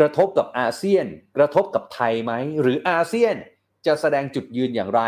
[0.01, 3.35] กระทบกับอาเซียน กระทบกับไทยไหมหรืออาเซียน
[3.87, 5.03] จะแสดงจุดยืนอย่างไร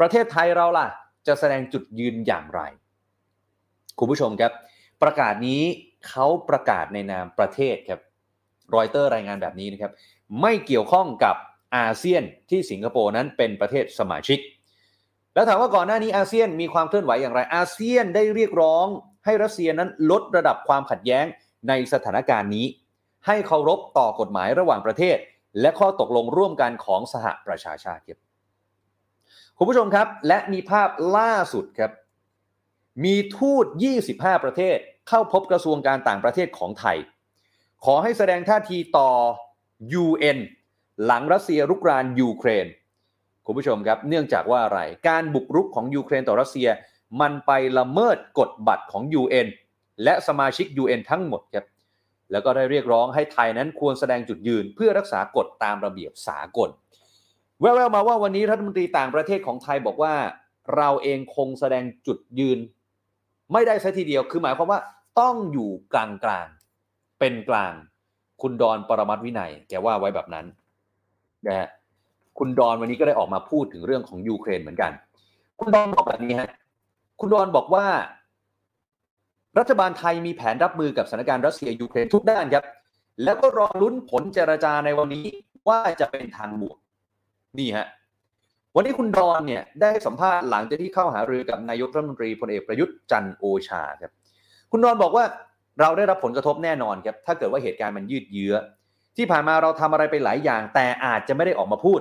[0.00, 0.86] ประเทศไทยเราล่ะ
[1.26, 2.60] จะแสดงจุดยืนอย่างไร
[3.98, 4.52] คุณผู้ชมครับ
[5.02, 5.62] ประกาศนี้
[6.08, 8.00] เขาประกาศในนามประเทศครับ
[8.74, 9.92] รอยเตอร์รายงานแบบนี้นะครับ
[10.40, 11.36] ไม่เกี่ยวข้องกับ
[11.76, 14.38] อาเซียนที่สิงคโปร์นั้นเป็นประเทศสมาชิก
[15.34, 18.86] แล้วถามว่าก่อนหน้านี้อาเซียนมีความเคลื่อนไหวอย่างไร อาเซียนได้เรียกร้อง
[19.24, 21.24] ให้รัสเซียนั้นลดระดับความขัดแย้ง
[21.68, 22.66] ในสถานการณ์นี้
[23.26, 25.16] ให้เคารพต่อกฎหมายระหว่างประเทศ
[25.60, 28.18] และข้อตกลงร่วมกันของสหประชาชาติครับ
[29.56, 31.92] คุณผู้ชมครับ และมีภาพล่าสุดครับ
[33.04, 33.66] มีทูต
[34.06, 34.76] 25 ประเทศ
[35.08, 36.96] เข้าพบกระทรวงการต่างประเทศของไทย
[37.84, 39.10] ขอให้แสดงท่าทีต่อ
[40.04, 40.38] UN
[41.06, 42.66] หลังรัสเซียรุกรานยูเครน
[43.46, 46.68] คุณผู้ชมครับ เนื่องจากว่าอะไร การบุกรุกของยูเครนต่อรัสเซีย
[47.20, 49.48] มันไปละเมิดกฎบัตรของ UN
[50.04, 51.66] และสมาชิก UN ทั้งหมดครับ
[52.30, 56.70] แล้วก็ได้เรียกร้องให้ไทยนั้นควรแสดงจุดยืน เพื่อรักษากฎตามระเบียบสากล
[57.60, 60.14] แววๆมาว่าวันนี้รัฐมนตรีต่างประเทศของไทยบอกว่า
[60.76, 62.58] เราเองคงแสดงจุดยืน
[63.52, 64.80] ไม่ได้ซะทีเดียวคือหมายความว่า
[65.20, 66.48] ต้องอยู่กลาง
[67.18, 67.72] เป็นกลาง
[68.42, 70.46] คุณดอนปรมัตวินัยแกว่าไว้แบบนั้น
[71.46, 71.68] นะฮะ
[72.38, 74.92] คุณดอนวันนี้ก็ได้ออกมาพูดถึงเรื่องของยูเครนเหมือนกัน
[75.58, 76.50] คุณดอนบอกแบบนี้ฮะ
[77.20, 77.86] คุณดอนบอกว่า
[79.58, 82.64] รัฐบาลไทยมีแผนรับมือกับสถานการณ์รัสเซียยูเครนทุกด้านครับ
[83.24, 85.26] แล้วก็รอลุ้นผลเจรจาในวันนี้
[85.68, 86.78] ว่าจะเป็นทางบวก
[87.58, 87.86] นี่ฮะ
[88.76, 94.12] วันนี้คุณดอนเนี่ยได้สัมภาษณ์หลังจากที่เข้าหารือกับนายกรัฐมนตรีพลเอกประยุทธ์จันทร์โอชาครับ
[94.72, 95.24] คุณดอนบอกว่า
[95.80, 98.54] เราได้รับผลกระทบแน่นอนครับ ถ้าเกิดว่าเหตุการณ์มันยืดเยื้อ
[99.20, 102.00] ที่ผ่านมาเราทำอะไรไปหลายอย่าง แต่อาจจะไม่ได้ออกมาพูด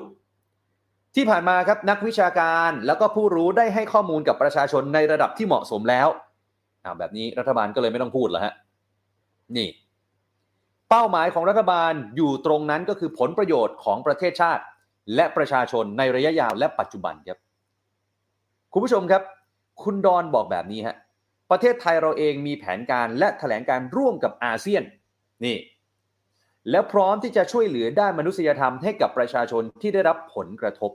[1.15, 6.07] ที่ผ่านมาครับนักวิชาการแล้วก็ผู้รู้ได้ให้ข้อมูลกับประชาชนในระดับที่เหมาะสมแล้ว
[6.99, 8.53] แบบนี้รัฐบาลก็เลยไม่ต้องพูดแล้วฮะ
[9.57, 9.67] นี่
[10.89, 14.63] เป้าหมายของรัฐบาลอยู่ตรงนั้นก็คือผลประโยชน์ของประเทศชาติ
[15.15, 17.37] และประชาชนในระยะยาวและปัจจุบันครับ
[18.73, 19.23] คุณผู้ชมครับ
[19.83, 20.95] คุณดอนบอกแบบนี้ฮะ
[21.51, 24.83] ประเทศไทยเราเองมีแผนการและแถลงการร่วมกับอาเซียน
[25.45, 25.55] นี่
[26.71, 30.91] แล้วพร้อมที่จะช่วยเหลือด้านมนุษยธรรมให้กับประชาชนที่ได้รับผลกระทบ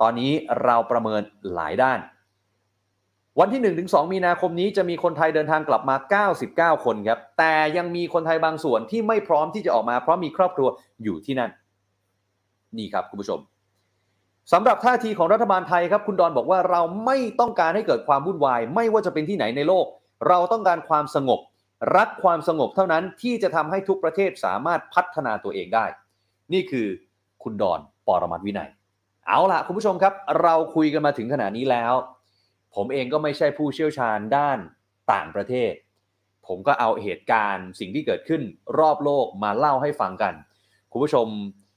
[0.00, 0.32] ตอนนี้
[0.64, 1.22] เราประเมิน
[1.54, 1.98] หลายด้าน
[3.40, 5.96] วันที่1ถึง2มีนาคมนี้จะมีคนไทยเดินทางกลับมา
[6.76, 10.68] 99 คนครับ แต่ยังมีคนไทยบางส่วนที่ไม่พร้อมที่จะออกมาเพราะมีครอบครัว
[11.02, 11.50] อยู่ที่นั่น
[12.78, 13.40] นี่ครับคุณผู้ชม
[14.52, 19.86] สำหรับท่าทีของรัฐบาลไทยครับคุณดอนบอกว่าเราไม่ต้องการให้เกิดความวุ่นวาย ไม่ว่าจะเป็นที่ไหนในโลก
[20.28, 21.40] เราต้องการความสงบ
[21.96, 25.86] รักความสงบเท่านั้นที่จะทำให้ทุกประเทศสามารถพัฒนาตัวเองได้
[26.52, 26.86] นี่คือ
[27.42, 28.70] คุณดอนปรมัตวินัย
[29.26, 31.94] เอาล่ะ คุณผู้ชมครับ เราคุยกันมาถึงขนาดนี้แล้ว
[32.74, 34.58] ผมเองก็ไม่ใช่ผู้เชี่ยวชาญด้าน
[35.12, 35.72] ต่างประเทศ
[36.46, 38.42] ผมก็เอาเหตุการณ์สิ่งที่เกิดขึ้น
[38.78, 40.34] รอบโลกมาเล่าให้ฟังกัน
[40.92, 41.26] คุณผู้ชม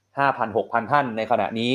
[0.06, 1.72] 5,000 6,000 ท่านในขณะนี้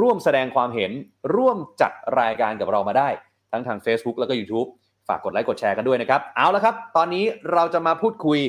[0.00, 0.92] ร่วมแสดงความเห็น
[1.36, 3.08] ร่วมจัดรายการกับเรามาได้
[3.52, 4.68] ทั้งทาง Facebook แล้วก็ YouTube
[5.08, 8.40] ฝากกดไลค์กดแชร์กันด้วยนะครับ เอาละครับ ตอนนี้เราจะมาพูดคุย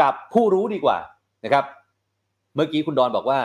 [0.00, 0.98] กับผู้รู้ดีกว่า
[1.44, 1.64] นะครับ
[2.54, 3.38] เมื่อกี้คุณดอนบอกว่า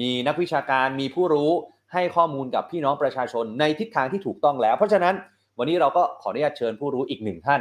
[0.00, 1.50] มีนักวิชาการมีผู้รู้
[1.92, 5.14] ให้ข้อมูลกับพี่น้องประชาชนในทิศทางที่ถูกต้องแล้ว เพราะฉะนั้น
[5.58, 7.60] วันนี้เราก็ขออนุญาตเชิญผู้รู้อีกหนึ่งท่าน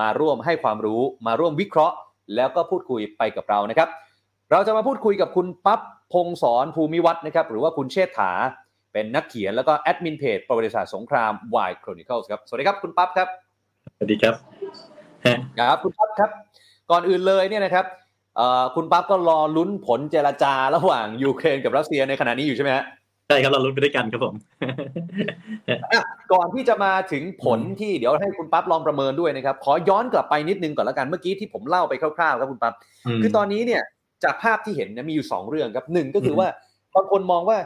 [0.00, 1.94] มาร่วมให้ความรู้มาร่วมวิเคราะห์
[2.34, 3.88] แล้วก็พูดคุยไปกับเรานะครับ
[4.50, 5.80] เราจะมาพูดคุยกับคุณปั๊บ
[6.12, 8.32] พงศรภูมิวัฒน์นะครับ หรือว่าคุณเชษฐา
[8.92, 11.32] เป็นนักเขียนแล้วก็แอดมินเพจประวัติศาสตร์สงคราม
[11.68, 13.28] Y Chronicles ครับสวัสดีครับคุณปั๊บครับ
[13.94, 14.34] สวัสดีครับ
[15.58, 16.30] ครับคุณปั๊บครับ
[16.90, 17.86] ก่อนอื่นเลยเนี่ยนะครับ
[18.74, 22.84] คุณปั๊บก็รอลุ้นผลเจรจาระหว่างยูเครนกับรัสเซียในขณะนี้อยู่ใช่ไหมฮะ
[23.28, 24.34] ใช่ครับเราลุ้นไปด้วยกันครับผม
[26.32, 32.74] ก่อนที่จะมาถึงผลที่เดี๋ยวให้คุณปั๊บลองประเมินด้วยนะครับ ขอย้อนกลับไปนิดนึงก่อนละกันเมื่อกี้ที่ผมเล่าไปคร่าวๆครับคุณปั๊บ
[33.22, 33.82] คือตอนนี้เนี่ย
[34.24, 36.48] จากภาพที่เห็นนะมีอยู่ 2 เรื่องครับหนึ่งก็คือว่า
[36.94, 37.58] บางคนมองว่า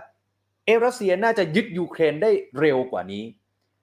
[0.66, 2.30] เอรัสเซียน่าจะยึดยูเครนได้
[2.60, 3.22] เร็วกว่านี้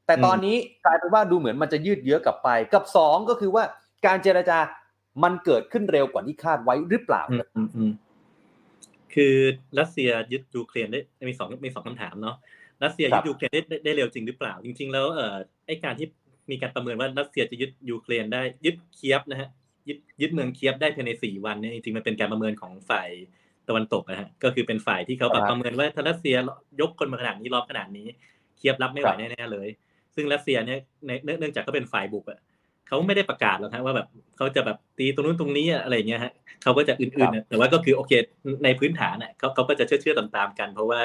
[0.08, 3.64] แต่ตอนนี้กลายเป็นว่าดูเหมือนมันจะยืดเยื้อกลับไป กับ 2 ก็คือว่า
[4.06, 4.58] การเจรจา
[5.24, 7.24] มันเกิดขึ้นเร็วกว่าที่คาดไว้หรือเปล่า
[9.14, 9.36] คือ
[9.80, 12.36] รัสเซียยึดยูเครนได้มีสองมีสองคำถามเนาะ
[12.84, 15.36] รัสเซียยึดยูเครนได้ได้เร็วจริงหรือเปล่า จริง ๆ แล้วเอ่อ
[15.68, 16.08] ไอการที่
[16.52, 19.50] มีการประเมินว่ารัสเซียจะยึดยูเครนได้ยึดเคียฟนะฮะ
[19.88, 23.10] ยึดยึดเมืองเคียฟได้ภายในสี่วันเนี่ยจริงๆมันเป็นการประเมินของฝ่าย
[23.68, 26.36] ตะวันตกนะฮะก็คือเป็นฝ่ายที่เขาแบบประเมินว่าถ้ารัสเซีย
[26.82, 28.08] ยกคนมาขนาดนี้รอบขนาดนี้
[28.58, 29.68] เคียฟรับไม่ไหวแน่ๆเลย
[30.18, 30.80] ซึ่งรัสเซียเนี่ย
[31.40, 32.40] เนื่องจากเขาเป็นฝ่ายบุกอะ
[32.88, 38.12] เขาไม่ได้ประกาศหรอกฮะว่าแบบเขาจะแบบตีตรงนู้นตรงนี้อะไรเงี้ยฮะเขาก็จะอื่นๆแต่ว่าก็คือโอเค
[38.64, 41.00] ในพื้นฐานเนี่ยเขาเขาก็จะเชื่อเชื่อตามๆกัน เพราะว่า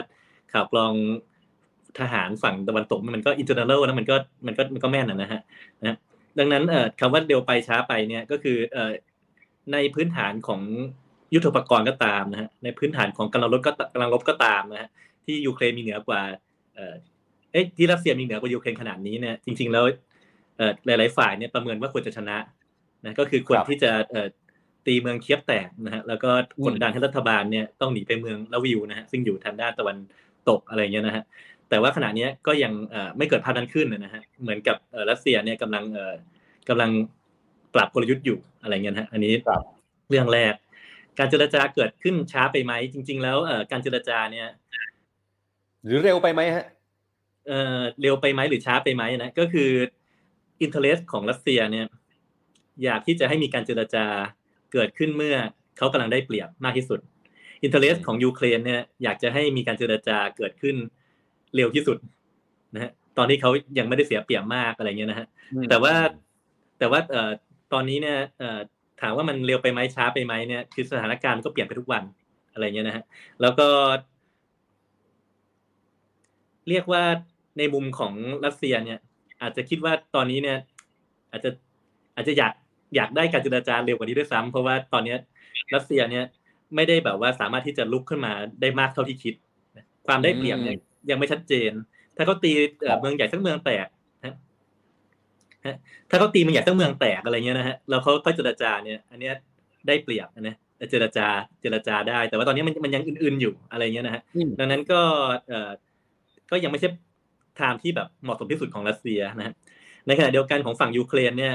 [0.53, 0.93] ข่าวกรอง
[2.01, 5.41] ทหารฝั่งตะวันตกมันก็ internal นะมันก็มันก็มันก็แม่นนะฮะ
[5.83, 5.97] นะ
[6.39, 8.93] ดังนั้นเอ่อคำว่าเร็วไปช้าไปเนี่ยก็คือเอ่อ
[9.73, 10.61] ในพื้นฐานของ
[11.35, 14.91] ยุทธปกรณ์ก็ตามนะฮะในพื้นฐานของกำลังรบก็กำลังรบก็ตามนะฮะ
[15.25, 16.21] ที่ยูเครนมีเหนือกว่า
[17.53, 19.85] เอ่อเอ๊ะที่รัสเซียมีเหนือกว่ายูเครนขนาดนี้เนี่ยจริง ๆ แล้ว
[20.57, 22.39] เอ่อหลาย ๆ ฝ่ายเนี่ยประเมินว่าควรจะชนะ
[23.05, 24.27] นะก็คือควรที่จะเอ่อ
[24.87, 26.31] ตีเมืองเคียบแตกนะฮะแล้วก็
[26.65, 29.97] กดดันให้รัฐบาลเนี่ยต้องหนีไปเมืองลาวิวนะฮะซึ่งอยู่ทางด้านตะวัน
[30.49, 31.25] ตกอะไรเงี้ยนะฮะ
[31.69, 32.73] แต่ว่าขณะนี้ก็ยัง
[33.17, 34.77] ไม่เกิดภาพนั้นขึ้นนะฮะเหมือนกับ
[35.11, 35.85] รัสเซียเนี่ยกำลัง
[36.69, 36.91] กำลัง
[37.75, 39.35] ปรับกลยุทธ์อยู่อะไรเงี้ยฮะอันนี้
[40.09, 40.55] เรื่องแรก
[41.19, 43.39] การเจรจาเกิดขึ้นช้าไปไหมจริง ๆ แล้ว
[43.71, 44.49] การเจรจาเนี่ย
[45.83, 46.65] หรือเร็วไปไหมฮะ
[47.47, 49.71] เออเร็วไปไหมหรือช้าไปไหมนะก็คือ
[50.63, 51.87] อินเทอร์เนของรัสเซียเนี่ย
[52.85, 54.07] อยากที่จะให้มีการเจรจา
[54.73, 55.37] เกิดขึ้นเมื่อ
[55.79, 57.01] เขากำลังได้เปรียบมากที่สุด
[57.65, 60.77] in term ของยูเครนเนี่ยอยากจะให้มีการเจรจาเกิดขึ้น
[61.55, 61.99] เร็วที่สุด
[62.75, 65.27] นะฮะตอนที่เขายังไม่ได้เสียเปรียบมากอะไรเงี้ยนะฮะ
[65.71, 65.95] แต่ว่า
[66.79, 67.31] แต่ว่าเอ่อ
[67.73, 68.61] ตอนนี้เนี่ยเอ่อ
[69.01, 72.03] ถามว่ามันเร็วไปไหมช้าไปไหมเนี่ยคือสถานการณ์ก็เปลี่ยนไปทุกวัน
[72.53, 73.05] อะไรเงี้ยนะฮะ
[73.41, 73.69] แล้วก็
[76.69, 77.05] เรียกว่า
[77.59, 78.99] ในมุมของรัสเซียเนี่ย
[79.43, 80.59] อาจจะคิดว่าตอนนี้เนี่ย
[81.31, 81.51] อาจจะ
[82.17, 82.53] อาจจะอยาก
[82.97, 85.19] อยากได้การเจรจาเร็วกว่านี้ด้วยซ้ำเพราะว่าตอนเนี้ย
[85.75, 86.25] รัสเซียเนี่ย
[86.75, 89.35] ไม่ได้แบบว่าสามารถที่จะลุกขึ้นมาได้มากเท่าที่คิด
[90.07, 90.79] ความได้เปรียบเนี่ย
[91.11, 91.73] ยังไม่ชัดเจน
[92.17, 92.53] ถ้าเขาตี
[93.01, 93.87] เมืองใหญ่สักเมืองแตก
[96.11, 99.35] ถ้าเขาตีเมืองใหญ่สักเมืองแตกอะไรเงี้ยนะฮะแล้วเขาค่อยเจรจาเนี่ย อันเนี้ย
[99.87, 100.57] ได้เปรียบนะ
[100.91, 101.27] เจรจา
[101.63, 104.23] เจรจาได้ แต่ว่าตอนนี้มันมันยังอื่นๆอยู่อะไรเงี้ยนะฮะ
[104.61, 105.01] ดังนั้นก็
[105.49, 105.71] เอ่อ
[106.51, 106.89] ก็ยังไม่ใช่
[107.57, 109.55] time ที่แบบเหมาะสมที่สุดของรัสเซียนะฮะ
[110.07, 111.55] ในขณะเดียวกันของฝั่งยูเครนเนี่ย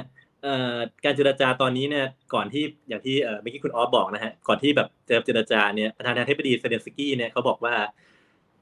[1.05, 7.75] การเจรจาตอนนี้เนี่ยก่อนที่อย่างที่เมื่อกี้คุณออฟบอกนะฮะก่อนที่แบบจะเจรจาเนี่ยประธานาธิบดีเซเลนสกี้เนี่ยเขาบอกว่า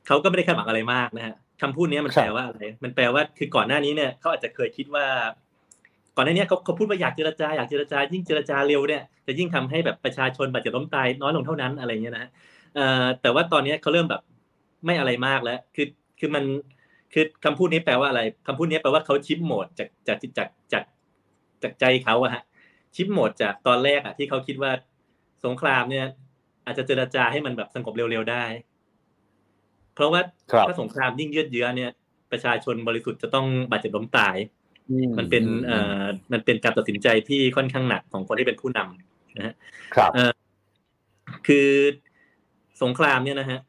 [0.08, 5.06] เขาก็ไม่ได้คาดหวังอะไรมากนะฮะคำพูดนี้มันแปลว่าอะไร มันแปลว่าคือก่อนหน้านี้เนี่ยเขาอาจจะเคยคิดว่า
[6.18, 12.30] ก่อนหน้านี้เขาเขาพูดว่าอยากเจรจาอยากเจรจา ยิ่งเจรจาเร็วเนี่ยจะยิ่งทำให้แบบประชาชนบาดเจ็บล้มตายน้อยลงเท่านั้นอะไรเงี้ยนะฮะ
[13.22, 14.22] แต่ว่าตอนนี้เขาเริ่มแบบ
[14.86, 15.88] ไม่อะไรมากแล้ว คือ
[16.20, 16.44] คือมัน
[17.18, 20.84] คือคำพูดนี้แปลว่าอะไรคำพูดนี้แปลว่าเขาชิปโหมดจากจากจากจาก
[21.64, 22.44] จากใจเขาอะฮะ
[22.96, 24.72] ชิปโหมดจากตอนแรกอะที่เขาคิดว่า
[25.46, 26.06] สงครามเนี่ย
[26.66, 28.44] อาจจะเจรจาให้มันแบบสงบเร็วๆได้
[29.94, 30.22] เพราะว่า
[30.68, 31.92] ถ้าสงครามยิ่งยืดเยื้อเนี่ย
[32.32, 34.36] ประชาชนบริสุทธิ์จะต้องบาดเจ็บล้มตาย
[35.18, 39.54] มันเป็นเอ่อมันเป็นการตัดสินใจที่ค่อนข้างหนักของคนที่เป็นผู้นำนะฮะ
[39.96, 40.12] ครับ
[41.48, 41.70] คือ
[42.84, 43.60] สงครามเนี่ยนะฮะ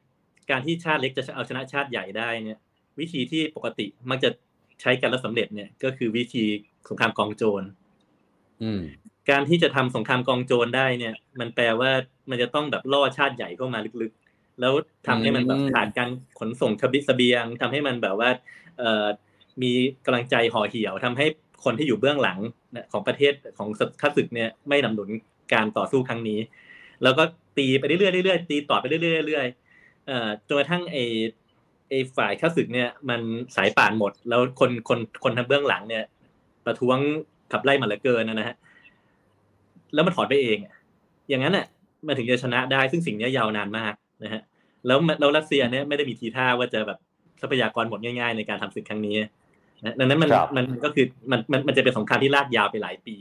[0.51, 2.59] การที่ชาติเล็กจะเอาชนะชาติใหญ่ได้เนี่ย
[3.01, 4.31] วิธีที่ปกติมักจะ
[4.81, 6.45] ใช้กันแล้วสำเร็จเนี่ยก็คือวิธี
[6.89, 7.63] สงครามกองโจร
[9.31, 11.91] การที่จะทำสงครามกองโจรได้เนี่ย มันแปลว่า
[12.31, 14.73] มันจะต้องแบบล่อชาติใหญ่เข้ามาลึกๆ แล้ว
[15.07, 18.31] ทำให้มันแบบขาดการขนส่งชบิสเบียงทำให้มันแบบว่า
[18.79, 19.07] เอ่อ
[19.63, 19.73] มี
[20.05, 21.27] กำลังใจห่อเหี่ยวทำให้
[21.65, 22.39] คนที่อยู่เบื้องหลัง
[22.93, 23.69] ของประเทศของ
[24.01, 25.11] ข้าศึกเนี่ยไม่นำหนุน
[25.53, 26.41] การต่อสู้ครั้งนี้
[27.03, 27.23] แล้วก็
[27.57, 30.97] ตีไปเรื่อยๆเรื่อยๆตีต่อไปเรื่อยๆเรื่อยๆจนกระทั่งไอ
[31.89, 33.21] ไอ้ฝ่ายข้าศึกเนี่ยมัน
[33.57, 36.05] สายป่านหมด แล้วคนคนคนทางเบื้องหลังเนี่ย
[36.67, 36.99] ประท้วง
[37.53, 38.57] ขับไล่มาเหลือเกินนะฮะ
[39.95, 40.59] แล้วมันถอนไปเอง
[41.29, 41.67] อย่างนั้นน่ะ
[42.07, 43.95] มันถึงจะชนะได้ซึ่งสิ่งนี้ยาวนานมาก
[44.25, 44.41] นะฮะ
[44.87, 46.99] แล้วแล้วรัสเซียเนี่ยไม่ได้มีทีท่าว่าจะแบบ
[47.41, 49.15] ทรัพยากรหมดง่าย ๆ ในการทำศึกครั้งนี้
[49.85, 53.17] นะดังนั้นมันมันก็คือมันมันมันจะเป็นสงครามที่ลากยาวไปหลายปี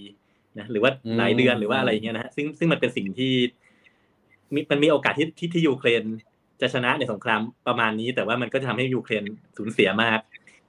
[0.60, 3.34] นะหรือว่าหลายเดือนหรือว่าอะไรเงี้ยนะฮะซึ่งซึ่งมันเป็นสิ่งที่
[4.72, 6.04] มันมีโอกาสที่ที่ที่ยูเครน
[6.62, 9.24] จะชนะในสงครามประมาณนี้ แต่ว่ามันก็จะทำให้ยูเครน
[9.58, 10.20] สูญเสียมาก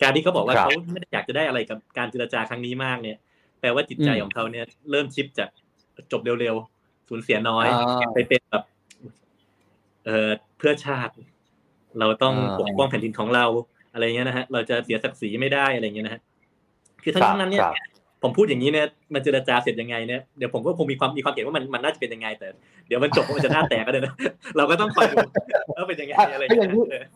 [0.03, 3.18] การที่เขาบอกว่าเขาไม่ได้อยากจะได้อะไรกับการเจรจาครั้งนี้มากเนี่ย
[3.61, 5.49] แปลว่าจิตใจของเขาเนี่ยเริ่มชิปจาก
[6.12, 7.66] จบเร็วๆสูญเสียน้อย
[8.14, 8.64] ไปเป็นแบบ
[10.05, 11.12] เออเพื่อชาติ
[11.99, 13.46] เราต้องปกป้องแผ่นดินของเรา
[13.92, 16.22] อะไรเงี้ยนะฮะ เราจะเสียศักดิ์ศรีไม่ได้อะไรเงี้ยนะฮะ
[17.03, 17.62] คือทั้งนั้นเนี่ย
[18.22, 22.48] ผมพูดอย่างนี้เนี่ยมันเจรจาเสร็จยังไงเนี่ยเดี๋ยวผมก็คงมีความมีความเห็นว่ามันมันน่าจะเป็นยังไงแต่
[22.87, 24.14] เดี๋ยวมันจบมันจะหน้าแตกก็เลยนะ
[24.57, 25.16] เราก็ต้องคอยดู
[25.79, 27.07] ว่าเป็นยังไงอะไรอย่างเงี้ย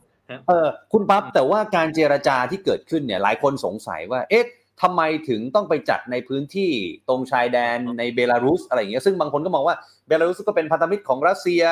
[0.48, 4.44] เออคุณปั๊บแต่ว่าการเจรจาที่เกิดขึ้นเนี่ยหลายคนสงสัยว่า เอ๊ะ
[4.82, 6.70] ทำไมถึงต้องไปจัดในพื้นที่
[7.08, 11.62] ตรงชายแดนในเบลารุสอะไรอย่างเงี้ยซึ่งบางคนก็มองว่าเบลารุสก็เป็นพันธมิตรของรัสเซีย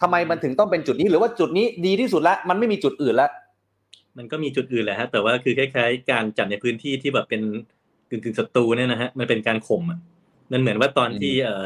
[0.00, 3.30] ทำไมมันถึงต้องเป็นจุดนี้หรือว่าจุดนี้ดีที่สุดแล้วมันไม่มีจุดอื่นแล้ว
[4.18, 7.42] มันก็มีจุดอื่นแหละฮะแต่ว่าคือคล้ายๆ การจัดในพื้นที่ที่แบบเป็น
[8.10, 9.98] กึ่งกึ่งศัตรูเนี่ยนะฮะมันเป็นการข่มอะ
[10.52, 11.64] มันเหมือนว่าตอนที่เอ่อ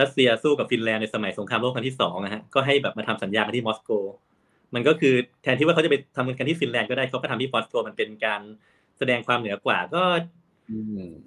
[0.00, 3.90] รัสเซียสู้กับฟินแลนด์ในสมัยสงครามโลกครั้งที่สองนะฮะก็ให้แบบมาทำสัญญากันที่มอสโก
[4.74, 8.40] มันก็คือแทนที่ว่าเขาจะไปทำกันที่ฟินแลนด์ก็ได้เขาก็ทำที่มอสโกมันเป็นการ
[8.98, 10.02] แสดงความเหนือกว่าก็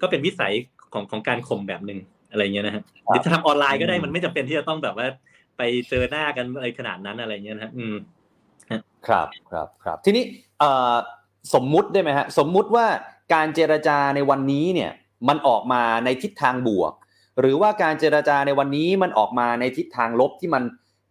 [0.00, 0.52] ก็เป็นวิสัย
[0.92, 1.98] ของของการข่มแบบหนึ่ง
[2.30, 5.06] อะไรเงี้ยนะฮะหรือจะทำออนไลน์ก็ได้มันไม่จำเป็นที่จะต้องแบบว่า
[5.58, 7.96] ไปเจอหน้ากันอะไรขนาดนั้นอะไรเงี้ยนะฮะอืม
[9.06, 10.24] ครับครับครับทีนี้
[11.54, 12.86] สมมุติได้ไหมฮะสมมุติว่า
[13.34, 14.90] การเจรจาในวันนี้เนี่ย
[15.28, 16.92] มันออกมาในทิศทางบวก
[17.40, 20.62] หรือว่าการเจรจาในวันนี้มันออกมาในทิศทางลบที่มัน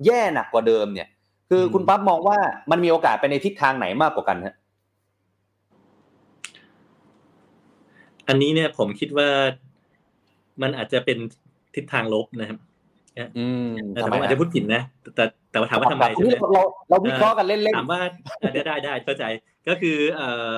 [0.05, 1.07] แย่หนักกว่าเดิมเนี่ย
[1.49, 2.37] คือคุณปั๊บมองว่า
[2.71, 4.55] มันมีโอกาสไปในทิศทางไหนมากกว่ากันฮะ
[8.27, 9.27] อันนี้เนี่ยผมคิดว่า
[10.61, 11.17] มันอาจจะเป็น
[11.75, 12.59] ทิศทางลบนะครับ
[13.93, 14.81] แต่ผมอาจจะพูดผิดนะ
[15.15, 17.99] แต่แต่ว่าถามว่าทำไมใช่ไหมเราเราวิเคราะห์กันเล่นๆถามว่า
[18.53, 19.23] ได้ได้ได้เข้าใจ
[19.67, 20.53] ก็คือเอ่อ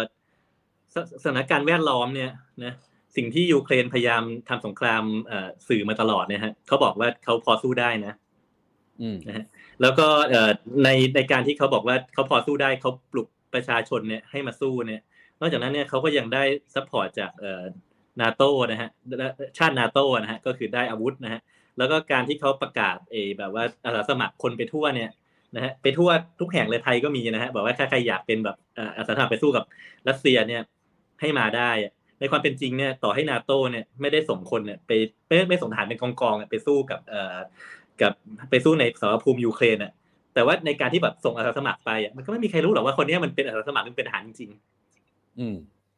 [1.24, 2.32] สถานการณ์แวดล้อมเนี่ย
[2.64, 2.74] นะ
[3.16, 5.04] สิ่งที่ยูเครนพยายามทำสงคราม
[5.68, 8.16] สื่อมาตลอดเนี่ยฮะเขาบอกว่าเขาพอสู้ได้นะ
[9.28, 9.46] นะฮะ
[9.82, 10.08] แล้วก็
[10.84, 15.02] ในในการที่เขาบอกว่าเขาพอสู้ได้เขาปลุกประชาชนเนี่ยให้มาสู้เนี่ย
[15.40, 16.44] นอกจากนั้นเนี่ยเขาก็ยังได้
[16.76, 17.32] support จาก
[18.22, 18.90] นาโต้นะฮะ
[19.58, 21.42] ชาตินาโต้นะฮะก็คือได้อาวุธนะฮะ
[21.78, 25.10] แล้วก็การที่เขาประกาศเอแบบว่าอาสาสมัครคนไปทั่วเนี่ย
[25.56, 28.58] นะฮะไปทั่วทุกแห่งเลยไทยก็มีนะฮะบอกว่าถ้าใครอยากเป็นแบบ
[28.98, 29.64] อาสาสมัครไปสู้กับ
[30.10, 30.62] รัสเซียเนี่ย
[31.24, 31.72] ให้มาได้
[32.20, 34.92] ในความเป็นจริงเนี่ยต่อให้นาโต้เนี่ยไม่ได้ส่งคนเนี่ยไป
[35.28, 37.38] ไม่ไม่ส่งทหารเป็นกองกองไปสู้กับเอ่อ
[38.02, 38.14] กับ
[38.50, 39.92] ไปสู้ในสมรภูมิยูเครนอะ
[40.34, 45.56] แต่ว่าในการที่แบบส่งอาสาสมัครไปอะมันก็ไม่มีใครรู้หรอกว่าคนนี้มันเป็นอาสาสมัครหรือเป็นทหารจริงๆอืม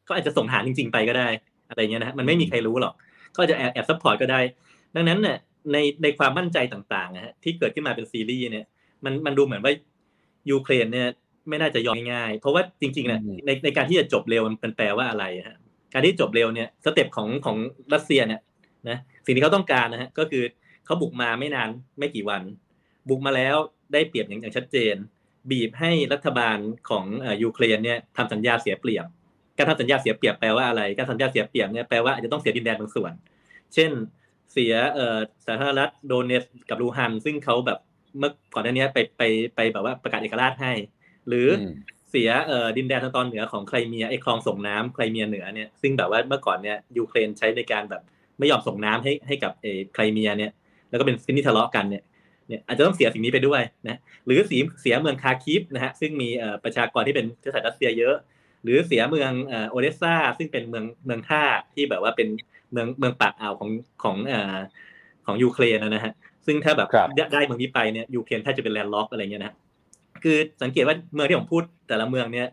[0.08, 1.28] ก็อาจจะส่งทหารจริง ๆ ไปก็ได้
[1.70, 2.94] อะไรเงี้ยนะมันไม่มีใครรู้หรอก
[3.38, 4.40] ก็จะแอบแอบ support ก็ได้
[4.96, 5.38] ดังนั้นเนี่ย
[5.72, 8.66] ในในความมั่นใจต่างๆนะฮะที่เกิดขึ้นมาเป็นซีรีส์เนี่ย
[9.06, 9.74] มันมันดูเหมือนว่า
[10.52, 11.08] ยูเครนเนี่ย
[11.50, 15.58] ไม่น่าจะยอมง่ายๆ เพราะว่าจริงๆเนี่ยในในการที่จะจบเร็วมันแปลว่าอะไรฮะ
[15.94, 17.58] การที่จบเร็วเนี่ย step ของของ
[17.94, 18.42] รัสเซียเนี่ย
[18.90, 20.44] นะสิ่งที่เขาต้องการนะฮะก็คือ
[20.86, 22.42] เขาบุกมาไม่นานไม่กี่วัน
[23.10, 23.56] บุกมาแล้ว
[23.94, 24.96] ได้เปรียบอย่างอย่างชัดเจน
[25.52, 26.58] บีบให้รัฐบาล
[26.90, 27.06] ของ
[27.44, 29.06] ยูเครนเนี่ยทำสัญญาเสียเปรียบ
[29.58, 33.12] การทำสัญญาเสียเปรียบแปลว่าอะไร การสัญญาเสียเปรียบเนี่ยแปลว่าอาจจะต้องเสียดินแดนบางส่วน
[33.74, 33.92] เช่น
[34.54, 37.80] เสียเอ่อสาธารณรัฐโดเนสกับลูฮันซึ่งเขาแบบ
[38.20, 39.22] เมื่อก่อนหน้านี้ไปไป
[39.56, 40.74] ไปแบบว่าประกาศเอกราชให้
[41.28, 41.48] หรือ
[42.10, 48.02] เสียเอ่อดินแดนทางตอนเหนือของไครเมียไอคลองส่งน้ำไครเมียเหนือเนี่ยซึ่งแบบว่าเมื่อก่อนเนี่ยยูเครนใช้ในการแบบ
[48.40, 50.52] ไม่ยอมส่งน้ำให้ให้กับเอไครเมียเนี่ย
[50.90, 52.04] แล้วก็เป็นสิ่งที่ทะเลาะกันเนี่ย
[52.48, 56.30] เนี่ยอาจจะต้องเสียสิ่งนี้ไปด้วยนะหรือเสียเสียเมืองคาร์คิฟนะฮะซึ่งมี
[56.64, 58.16] ประชากรที่เป็นเชื้อสายรัสเซียเยอะ
[58.64, 59.32] หรือเสียเมือง
[59.70, 62.28] โอเดสซาซึ่งเป็นเมืองเมืองท่าที่แบบว่าเป็น
[62.72, 63.70] เมืองเมืองปากอ่าวของ
[64.04, 64.18] ของ
[65.26, 66.14] ของยูเครนนะฮะ
[66.46, 66.90] ซึ่งถ้าแบบ
[67.34, 69.54] ได้เมืองนี้ไปเนี่ยยูเครนแทบจะเป็น landlock อะไรเงี้ยนะ
[70.26, 72.48] คือสังเกตว่าเมืองที่ผมพูดแต่ละเมืองเนี่ย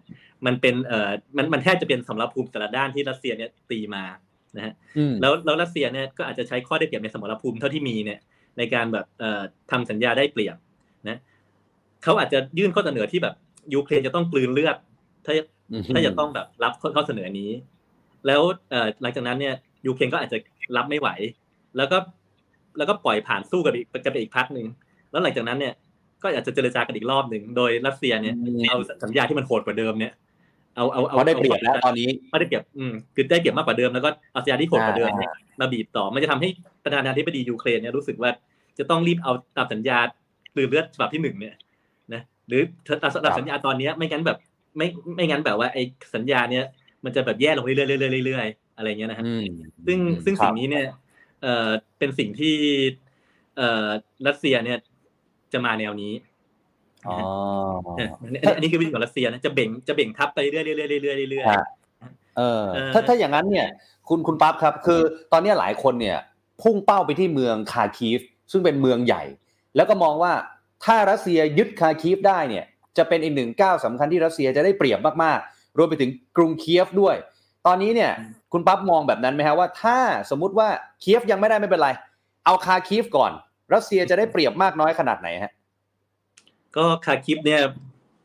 [0.46, 4.04] มันเป็นเอ่อมันมันแทบจะเป็นสำหรับภูมิแต่ละด้านที่รัสเซียเนี่ยตีมา
[4.56, 4.72] นะฮะ
[5.20, 8.18] แล้วแล้วรัสเซียเนี่ยก็อาจจะใช้ข้อได้เปรียบในสมรภูมิเท่าที่มีเนี่ย
[8.58, 10.56] ในการแบบเอ่อทำสัญญาได้เปรียบ
[11.08, 11.18] นะ
[12.02, 13.34] เขาอาจจะยื่นข้อเสนอที่แบบ
[13.74, 14.76] ยูเครนจะต้องกลืนเลือด
[15.24, 15.32] ถ้า
[15.94, 17.50] ถ้าจะต้องแบบรับข้อเสนอนี้
[18.26, 19.54] แล้วเอ่อหลังจากนั้นเนี่ย
[19.86, 20.38] ยูเครนก็อาจจะ
[20.76, 21.08] รับไม่ไหว
[21.76, 21.98] แล้วก็
[22.78, 24.66] แล้วก็ปล่อยผ่านสู้กับอีกกับอีกพักหนึ่ง
[25.10, 25.74] แล้วหลังจากนั้นเนี่ย
[26.22, 28.34] ก็อาจจะเจรจากันอีกรอบหนึ่งโดยรัสเซียเนี่ย
[28.68, 30.12] เอาสัญญาที่มันโหดกว่าเดิมเนี่ย
[30.76, 36.48] เอาเอาเอาได้เปรียบแล้วตอนนี้ไม่ได้เปรียบอืมคือได้เปรียบมากกว่าเดิมแล้วก็เอาสัญญาที่โหดกว่าเดิมเนี่ยมาบีบต่อมันจะทำให้
[36.84, 38.30] ประธานาธิบดียูเครนเนี่ยรู้สึกว่า
[38.78, 39.98] จะต้องรีบเอาตามสัญญา
[40.54, 41.54] หรือเลือดฉบับที่หนึ่งเนี่ย
[42.14, 42.62] นะหรือ
[43.02, 44.38] ตามสัญญาตอนนี้ไม่งั้นแบบ
[44.76, 45.82] ไม่ไม่งั้นแบบว่าไอ้
[46.14, 46.64] สัญญาเนี่ย
[47.04, 49.24] มันจะแบบแย่ลงเรื่อยๆเรื่อยๆเรื่อยๆอะไรเงี้ยนะฮะ
[49.86, 50.84] ซึ่งซึ่งสิ่งนี้เนี่ย
[51.42, 52.54] เอ่อเป็นสิ่งที่
[53.56, 53.88] เอ่อ
[54.26, 54.78] รัสเซียเนี่ย
[55.52, 56.12] จะมาแนวนี้
[57.08, 57.16] อ๋อ
[58.54, 63.66] อันนี้คือวิธีของรัสเซียนะจะเบ่งจะเบ่งทับไปเรื่อยๆเรื่อยๆเรื่อยๆเรื่อยๆเออถ้าถ้าอย่างนั้นเนี่ย
[64.08, 65.00] คุณคุณปั๊บครับ คือ
[65.32, 66.18] ตอนนี้หลายคนเนี่ย
[66.62, 68.20] พุ่งเป้าไปที่เมืองคาคีฟ
[68.52, 69.22] ซึ่งเป็นเมืองใหญ่
[69.76, 70.32] แล้วก็มองว่า
[70.84, 72.64] ถ้ารัสเซียยึดคาคีฟได้เนี่ย
[72.96, 77.16] จะเป็นอีกหนึ่งก้าวสำคัญที่รัสเซียจะได้เปรียบมากๆ รวมไปถึงกรุงเคียฟด้วย
[77.66, 78.12] ตอนนี้เนี่ย
[78.52, 79.98] คุณปั๊บมองแบบนั้นไหมฮะว่า ถ้า
[80.30, 80.68] สมมุติว่า
[81.00, 81.90] เคียฟยังไม่ได้ไม่เป็นไร
[82.44, 83.32] เอาคาร์คีฟก่อน
[83.74, 85.52] รัสเซียจะได้เปรียบมากน้อยขนาดไหนฮะ
[86.76, 87.60] ก็คาร์คิฟเนี่ย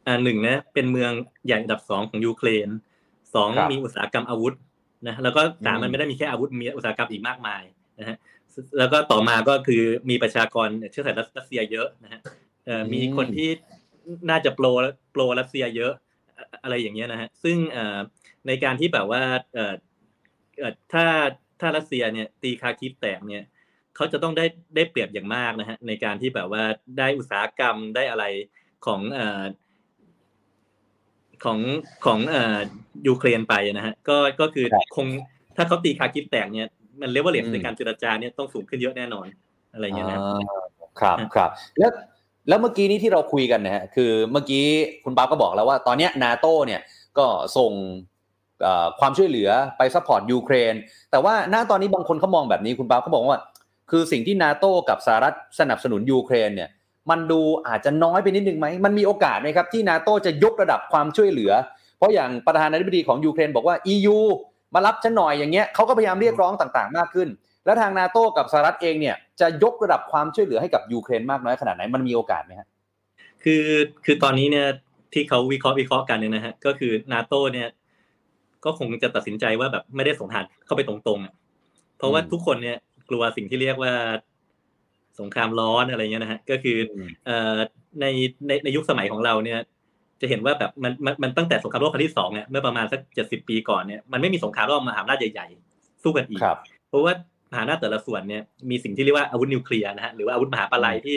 [0.08, 1.12] อ่าหนึ่งนะเป็นเมือง
[1.46, 2.70] ใหญ่อันดับสองของยูเครน
[3.34, 4.56] สองมีอุตสาหกรรมอาวุธ
[5.08, 7.64] นะแล้วก็สามมันไม่ได้มีแค่อาวุธมีอุตสาหกรรมอีกมากมาย
[8.00, 8.18] นะฮะ
[8.78, 12.22] แล้วก็ต่อมาก็คือมีประชากรเชื้อสายรัสเซียเยอะนะฮะ
[12.94, 13.50] มีคนที่
[14.30, 14.66] น่าจะ pro
[15.12, 15.94] pro รัสเซียเยอะ
[16.64, 17.58] อะไรอย่างเงี้ยนะฮะซึ่ง
[18.48, 19.22] ในการที่แบบว่า
[20.94, 21.06] ถ้า
[21.60, 23.44] ถ้ารัสเซียเนี่ยตีคาร์คิฟแตกเนี่ย
[23.98, 26.64] เขาจะต้องได้ได้เปรียบอย่างมากนะฮะในการที่แบบว่า
[26.98, 28.26] ได้อุตสาหกรรมได้อะไร
[28.86, 29.44] ของเอ่อ
[31.44, 31.60] ของ
[32.06, 32.58] ของเอ่อ
[33.08, 35.08] ยูเครนไปนะฮะก็ก็คือคง
[35.56, 36.70] ถ้าเขาตีคาร์คิฟแตกเนี่ย
[37.02, 39.28] มัน leverage ในการเจรจาเนี่ยต้องสูงขึ้นเยอะแน่นอน
[39.74, 40.20] อะไรเงี้ยนะ
[41.00, 41.92] ครับครับแล้ว
[42.48, 44.66] แล้วเมื่อกี้นี้ที่เราคุยกันนะฮะคือเมื่อกี้
[45.04, 46.82] คุณป๊าก็บอกแล้วว่า ตอนนี้นาโตเนี่ย
[47.18, 47.26] ก็
[47.58, 47.72] ส่ง
[49.00, 50.74] ความช่วยเหลือไป support ยูเครน
[51.12, 53.40] แต่ว่าหน้าตอนนี้บางคนเขามองแบบนี้คุณป๊าเขาบอกว่า
[53.92, 56.70] คือสิ่งที่นาโต้กับสหรัฐสนับสนุนยูเครนเนี่ย
[57.10, 61.52] มันดูอาจจะน้อยไปนิดนึงไหมมันมีโอกาสไหมครับที่นาโต้จะยกระดับความช่วยเหลือ
[61.98, 64.18] เพราะอย่างประธานาธิบดีของยูเครนบอกว่า EU
[64.76, 67.30] มารับฉันหน่อยอย่างเงี้ยเขาก็พยายามเรียกร้องต่างๆ มากขึ้น
[67.66, 72.68] แล้วทางนาโต้กับสหรัฐเองเนี่ยจะยกระดับความช่วยเหลือให้กับยูเครนมากน้อยขนาดไหนมันมีโอกาสไหมฮะ
[73.44, 73.66] คือ
[74.06, 74.68] คือตอนนี้เนี่ย
[75.14, 77.68] ที่เขาวิเคราะห์วิเคราะห์กันเนี่ยนะฮะก็คือนาโต้เนี่ย
[78.66, 81.34] ก็คงจะตัดสินใจว่าแบบไม่ได้ส่งทหารเข้าไปตรงๆอะ
[81.98, 82.78] เพราะว่าทุกคนเนี่ย
[83.10, 83.94] กลัวสิ่งที่เรียกว่า
[85.20, 86.78] สงครามร้อนอะไรเงี้ยนะฮะก็คือ
[87.26, 87.58] เอ่อ
[88.02, 88.06] ใน
[88.48, 89.60] ในในยุคสมัยของเราเนี่ย
[90.22, 96.42] จะเห็นว่าแบบมันมันมันตั้งแต่สงครามโลกครั้งที่สองเนี่ยเมื่อประมาณสักเจ็ดสิบปีก่อนเนี่ยมันไม่มีสงครามโลกมหาอำนาจใหญ่ๆสู้กันอีก
[96.90, 97.14] เพราะว่า
[97.52, 101.16] มหาอำนาจแต่ละส่วนเนี่ยมีสิ่งที่เรียกว่าอาวุธนิวเคลียร์นะฮะหรือว่าอาวุธมหาปลัยที่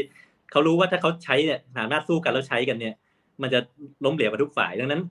[0.51, 2.95] เขารู้ว่าถ้าเขาใช้เนี่ยมหาอำนาจสู้กันแล้วใช้กันเนี่ย
[3.43, 3.61] มันจะ
[4.05, 5.03] ล้มเหลวไปทุกฝ่ายดังนั้น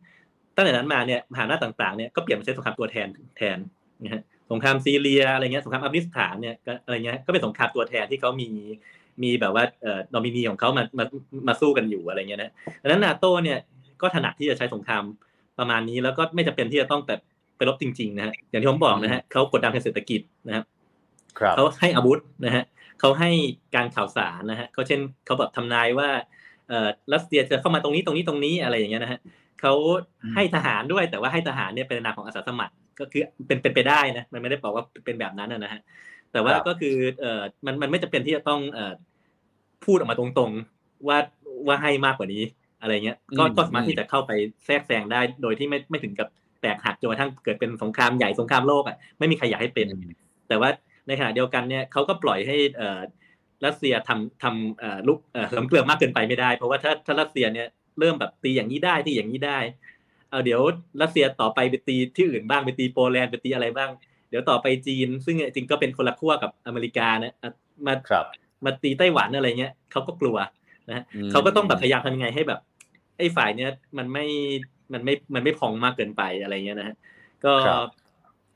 [0.56, 3.08] ตั้งแต่นั้นมาเนี่ยมหาอำนาจต่างๆเนี่ยก็เปลี่ยนมาใช้สงครามตัวแทน
[3.38, 3.58] แทน
[4.04, 4.22] นะฮะ
[4.52, 8.50] สงครามซีเรียอะไรเงี้ยสงครามอัฟกานิสถานเนี่ยอะไรเงี้ยก็เป็นสงครามตัวแทนที่เขามี
[9.24, 11.06] มีแบบว่าเอ่อดอมินีของเขามามา
[11.48, 13.58] มาสู้กันอยู่อะไรเงี้ยนะดังนั้นนาโต้เนี่ย
[14.02, 15.04] ก็ถนัดที่จะใช้สงคราม
[15.60, 17.22] ประมาณนี้แล้วก็ไม่จำเป็นที่จะต้องแบบ
[17.58, 20.66] ไปรบจริงๆนะฮะอย่างที่ผมบอกนะฮะเขากดดันทางเศรษฐกิจนะครับ
[21.56, 22.64] เขาให้อาวุธนะฮะ
[23.00, 23.30] เขาให้
[23.76, 26.10] การข่าวสารนะฮะเขาเช่นเขาแบบทำนายว่า
[26.68, 29.20] เอ่อรัสเซียจะเข้ามาตรงนี้ตรงนี้ตรงนี้อะไรอย่างเงี้ยนะฮะ
[29.62, 29.74] เขา
[30.36, 35.82] ให้ทหารด้วยแต่ว่าให้ทหารเนี่ยเป็นนามของอาสาสมัคร ก็คือเป็นเป็นไปได้นะมันไม่ได้บอกว่าเป็นแบบนั้นนะฮะ
[36.32, 38.94] แต่ว่าครับก็คือเอ่อมันมันไม่จำเป็นที่จะต้องเอ่อ
[39.86, 41.18] พูดออกมาตรงๆว่า
[41.68, 42.44] ว่าให้มากกว่านี้
[42.82, 44.32] อะไรเงี้ยก็อืมก็สามารถอืมที่จะเข้าไป
[44.66, 46.28] แทรกแซงได้ โดยที่ไม่ไม่ถึงกับ
[46.62, 49.88] แตกหักจนกระทั่งเกิดเป็นสงครามใหญ่สงครามโลกอะไม่มีใครอยากให้เป็น
[50.48, 50.70] แต่ว่า
[51.08, 53.00] ในขณะเดียวกันเนี่ยเขาก็ปล่อยให้เอ่อ
[53.66, 57.68] รัสเซียทำทำเอ่อลุกเอ่อล้ำเกลือมากเกินไปไม่ได้ เพราะว่าถ้าถ้ารัสเซียเนี่ย
[58.00, 59.60] เริ่มแบบตีอย่างนี้ได้ตีอย่างนี้ได้
[60.30, 60.62] เอาเดี๋ยว
[61.02, 63.90] รัสเซียต่อไปไปตีที่อื่นบ้างไปตีโปแลนด์ไปตีอะไรบ้าง
[64.30, 67.52] เดี๋ยวต่อไปจีน ซึ่งจริงๆก็เป็นคนละขั้วกับอเมริกานะอะ
[67.86, 68.26] มาครับ
[68.66, 70.38] มาตีไต้หวันอะไรเงี้ยเขาก็กลัว
[70.90, 72.60] นะฮะอืมเขาก็ต้องแบบพยายามทำยังไงให้แบบ
[73.18, 74.26] ไอ้ฝ่ายเนี้ยมันไม่
[74.94, 76.96] มันไม่มันไม่พองมากเกินไปอะไรเงี้ยนะฮะ
[77.46, 77.88] ก็ครับ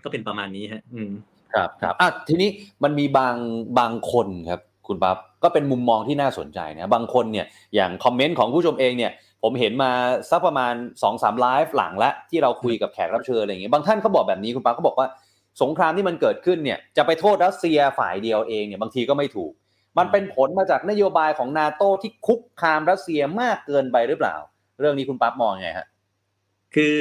[0.04, 1.12] ก็เป็นประมาณนี้ฮะ อืม
[1.54, 2.50] ครับครับอะทีนี้
[2.84, 3.36] มันมีบาง
[3.80, 7.46] บางคนครับ คุณปั๊บก็เป็นมุมมองที่น่าสนใจนะบางคนเนี่ย
[7.76, 9.12] อย่างคอมเมนต์ของผู้ชมเองเนี่ย
[9.44, 9.92] ผมเห็นมา
[10.30, 15.08] สักประมาณ2อสามไลฟ์หลังละที่เราคุยกับแขกรับเชิญอะไรอย่างเงี้ยบางท่านเขาบอกแบบนี้คุณปั๊บเขาบอกว่า
[15.62, 19.52] สงครามที่มันเกิดขึ้นเนี่ยจะไปโทษรัสเซียฝ่ายเดียวเองเนี่ยบางทีก็ไม่ถูก
[19.98, 24.36] มันเป็นผลมาจากนโยบายของนาโตที่คุกคามรัสเซียมากเกินไปหรือเปล่า
[24.80, 25.88] เรื่องนี้คุณปั๊บมองยังไงฮะ
[26.76, 26.96] คือ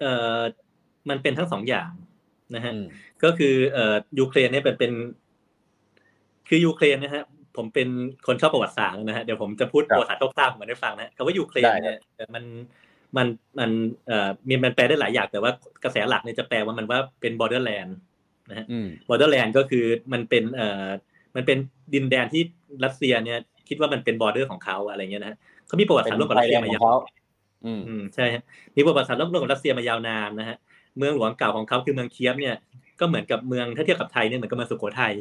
[0.00, 0.40] เอ่อ
[1.08, 1.88] มันเป็นทั้งสองอย่าง
[2.54, 2.84] นะฮะอืม
[3.24, 4.92] ก็คือเอ่อยูเครนเนี่ยเป็นเป็น
[6.48, 7.24] คือยูเครนนะฮะ
[7.56, 7.88] ผมเป็น
[8.26, 12.44] คนชอบประวัติศาสตร์นะฮะเดี๋ยวผมจะพูดครับประวัติศาสตร์คร่าวๆมาให้ฟังนะคำว่ายูเครนได้ครับเนี่ยเอ่อมัน
[13.16, 13.26] มัน
[13.58, 13.70] มัน
[14.06, 15.50] เอ่อมีมันแปลได้หลายอย่างแต่ว่า
[15.84, 17.92] กระแสหลักเนี่ยจะแปลว่ามันว่าเป็น borderland
[18.50, 20.88] นะฮะอืม borderland ก็คือมันเป็นเอ่อ
[21.36, 21.58] มันเป็น
[21.94, 22.42] ดินแดนที่
[22.84, 23.38] รัสเซียเนี่ย
[23.68, 25.36] คิดว่ามันเป็น border ของเขาอะไรเงี้ยนะฮะ
[25.66, 26.96] เขามีประวัติศาสตร์ร่วมกับรัสเซียมาขยาองวเขา
[27.66, 28.42] อืมอืมใช่ฮะ
[28.76, 30.56] มีประวัติศาสตร์ร่วมกับรัสเซียมายาวนานนะฮะ
[30.98, 32.56] เมืองหลวงเก่าของเขาคือเมืองเคียฟเนี่ย
[33.00, 35.14] ก็เหมือนกับเมืองถ้าเทียบกับไทยเนี่ยเหมือนกับเมืองสุโขทัย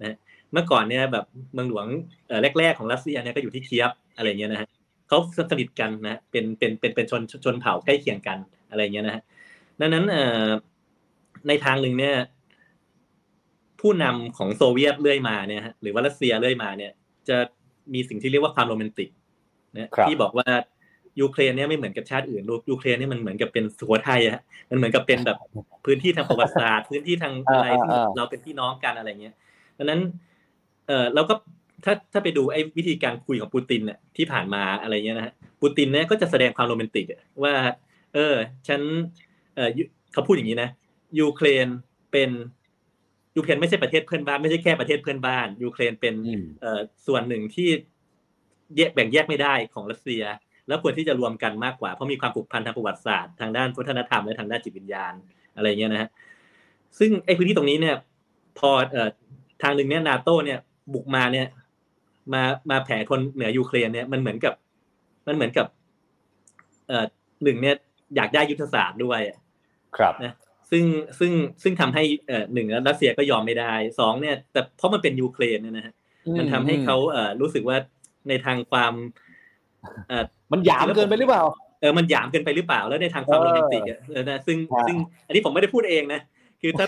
[0.00, 0.16] นะฮะ
[0.52, 1.24] เมื่อก่อนเนี่ยแบบ
[1.54, 1.86] เมืองหลวง
[2.28, 4.68] เอ่อแรก ๆของรัสเซียเนี่ยก็อยู่ที่เคียฟอะไรเงี้ยนะฮะ
[5.08, 5.18] เขา
[5.50, 8.38] สนิทกันนะฮะเป็นเป็นเป็นเป็นชนชนเผ่าใกล้เคียงกัน
[8.70, 9.22] อะไรเงี้ยนะฮะ
[9.80, 10.48] ดังนั้นเอ่อ
[11.48, 12.14] ในทางหนึ่งเนี่ย
[13.80, 16.92] ผู้นำของโซเวียตเรื่อยมาเนี่ยฮะหรือว่ารัสเซียเรื่อยมาเนี่ย
[17.28, 17.36] จะ
[17.94, 19.10] มีสิ่งที่เรียกว่าความโรแมนติก
[19.78, 20.48] นะครับที่บอกว่า
[21.20, 25.36] ยูเครนเนี่ยไม่เหมือนกับชาติอื่นลูกยูเครนเนี่ยมันเหมือนกับเป็นสุโขทัยอะฮะมันเหมือนกับเป็นแบบ
[25.84, 29.34] พื้นที่ทางประวัติศาสตร์ พื้นที่ทางอะไรอ่าที่อ่าเราเป็นพี่น้องกันอะไรเงี้ย
[29.78, 30.00] ดังนั้น
[30.90, 31.34] เออเราก็
[31.84, 37.54] ถ้าถ้าไปดูไอ้วิธีการคุยของปูตินเนี่ยที่ผ่านมาอะไรเงี้ยนะฮะปูตินเนี่ยก็จะแสดงความโรแมนติกอะว่า
[38.14, 38.34] เออ
[38.68, 38.80] ฉัน
[39.56, 39.82] เออยู
[40.12, 40.70] เขาพูดอย่างนี้นะ
[41.20, 41.66] ยูเครน
[42.12, 42.30] เป็น
[43.36, 47.68] ยูเครนไม่ใช่ประเทศเพื่อนบ้านไม่ใช่แค่ประเทศเพื่อนบ้านยูเครนเป็นอืมเอ่อส่วนหนึ่งที่
[48.76, 50.22] แยกแบ่งแยกไม่ได้ของรัสเซีย
[50.68, 55.12] แล้วควรที่จะรวมกันมากกว่าเพราะมีความผูกพันทางประวัติศาสตร์ทางด้านวัฒนธรรมและทางด้านจิตวิญญาณ
[55.56, 56.10] อะไรเงี้ยนะฮะ
[56.98, 57.96] ซึ่งไอ้พื้นที่ตรงนี้เนี่ย
[58.58, 59.08] พอเอ่อ
[59.62, 60.58] ทางหนึ่งเนี่ยนาโตเนี่ย
[60.94, 61.46] บุกมาเนี่ย
[62.32, 64.54] มามาแผ่คนเหนือยูเครนเนี่ยมันเหมือนกับ
[65.26, 65.66] มันเหมือนกับ
[66.88, 67.04] เอ่อ
[67.44, 67.74] หนึ่งเนี่ย
[68.16, 69.38] อยากได้ยุทธศาสตร์ด้วยอะ
[69.96, 70.34] ครับนะ
[70.70, 70.84] ซึ่ง
[71.18, 71.32] ซึ่ง
[71.62, 75.94] ซึ่งทำให้เอ่อหนึ่งแล้วรัสเซียก็ยอมไม่ได้สองเนี่ย แต่เพราะมันเป็นยูเครนเนี่ยนะฮะ
[76.38, 77.76] มันทำให้เขาเอ่อรู้สึกว่า
[78.28, 78.92] ในทางความ
[80.08, 81.42] เอ่อมันหยามเกินไปหรือเปล่า
[81.80, 86.20] เออมันหยามเกินไปหรือเปล่าแล้วในทางความเออโรแมนติกอะเออนะซึ่งครับซึ่งอันนี้ผมไม่ได้พูดเองนะ
[86.62, 86.86] คือถ้า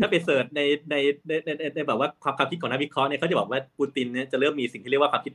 [0.00, 0.60] ถ้าไป search ใน
[0.90, 0.96] ใน
[1.28, 5.32] ในในในในแบบว่าความความคิดของนักวิเคราะห์เนี่ยเขาจะบอกว่าปูตินเนี่ยจะเริ่มมีสิ่งที่เรียกว่าความคิด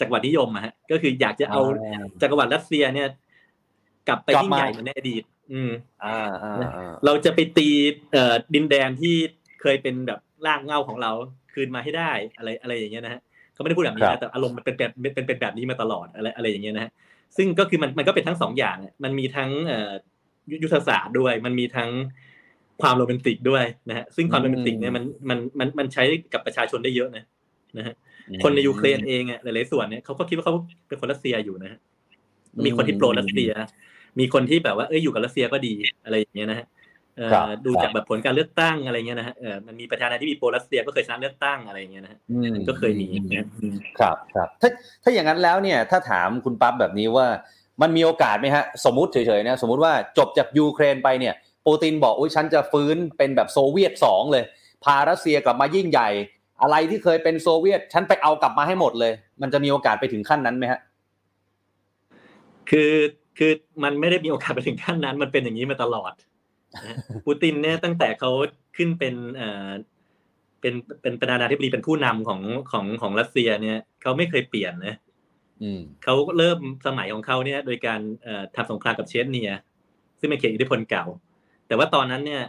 [0.00, 1.60] จักรวรรดินิยมอะฮะก็คืออยากจะเอา
[2.22, 3.08] จักรวรรดิรัสเซียเนี่ย
[4.08, 5.22] กลับไปกลับยิ่งมาใหญ่เหมือนในอดีต
[5.52, 5.70] อืม
[6.04, 7.68] อ่าอ่าอ่าเราจะไปตี
[8.12, 9.14] เอ่อดินแดนที่
[9.60, 11.10] เคยเป็นแบบร่างเงาของเรา
[11.52, 13.20] คืนมาให้ได้อะไรอะไรอย่างเงี้ยนะฮะ
[13.52, 16.90] เขาไม่ได้พูดแบบนี้นะครับแต่อารมณ์มันเป็นแบบเป็นเป็นแบบนี้มาตลอดอะไรอะไรอย่างเงี้ยนะฮะ
[17.36, 19.92] ซึ่งก็คือมันมันก็เป็นทั้งสองอย่างอะมันมีทั้งเอ่อ
[20.50, 21.90] ยุยุทธศาสตร์ด้วย มันมีทั้ง
[22.82, 26.02] ความโรแมนติกด้วยนะฮะซึ่งความโรแมนติกเนี่ยมันมันมันมันใช้
[26.32, 27.24] กับประชาชนได้เยอะนะ
[27.78, 27.94] นะฮะ
[28.42, 30.54] คนในยูเครนเองอะหลายๆส่วนเนี่ยเขาก็คิดว่าเขา
[30.88, 31.78] เป็นคนรัสเซียอยู่นะฮะ
[32.66, 33.50] มีคนที่ pro รัสเซีย
[34.18, 35.74] มีคนที่แบบว่าเอ้ยอยู่กับรัสเซียก็ดี
[36.04, 36.66] อะไรอย่างเงี้ยนะฮะ
[37.16, 44.70] เอ่อครับดูครับจากแบบผลการเลือกตั้งอะไรเงี้ยนะฮะเออมันมีประธานาธิบดี pro รัสเซียก็เคยชนะเลือกตั้งอะไรอย่างเงี้ยนะฮะอืมก็เคยมีนะอืมครับครับถ้า
[45.02, 47.26] ถ้าอย่างนั้นแล้วเนี่ย ถ้าถามคุณปั๊บแบบนี้ว่า
[47.82, 51.34] มันมีโอกาสไหมฮะ สมมุติเฉยๆนะสมมุติว่าจบจากยูเครนไปเนี่ย
[51.66, 54.44] ปูตินบอกอุ้ยฉันจะฟื้นเป็นแบบโซเวียตสองเลย
[54.84, 56.08] พารัสเซียกลับมายิ่งใหญ่
[56.62, 60.80] อะไรที่เคยเป็นโซเวียต ฉันไปเอากลับมาให้หมดเลย มันจะมีโอกาสไปถึงขั้นนั้นไหมฮะ
[62.70, 62.92] คือ
[63.38, 63.52] คือ
[63.84, 66.12] มันไม่ได้มีโอกาสไปถึงขั้นนั้น มันเป็นอย่างนี้มาตลอด
[66.74, 66.96] นะฮะ
[67.26, 68.30] ปูตินเนี่ยตั้งแต่เขา
[68.76, 69.70] ขึ้นเป็นเอ่อ
[70.60, 72.40] เป็นเป็นประธานาธิบดีเป็นผู้นำของ
[72.72, 74.94] ของของรัสเซียเนี่ยเขาไม่เคยเปลี่ยนนะ
[75.62, 79.50] อืมเขาเริ่มสมัยของเขาเนี่ย โดยการเอ่อทำสงครามกับเชชเนีย
[80.20, 81.04] ซึ่งเป็นเขตอิทธิพลเก่า
[81.70, 82.42] แต่ว่าตอนนั้นเนี่ย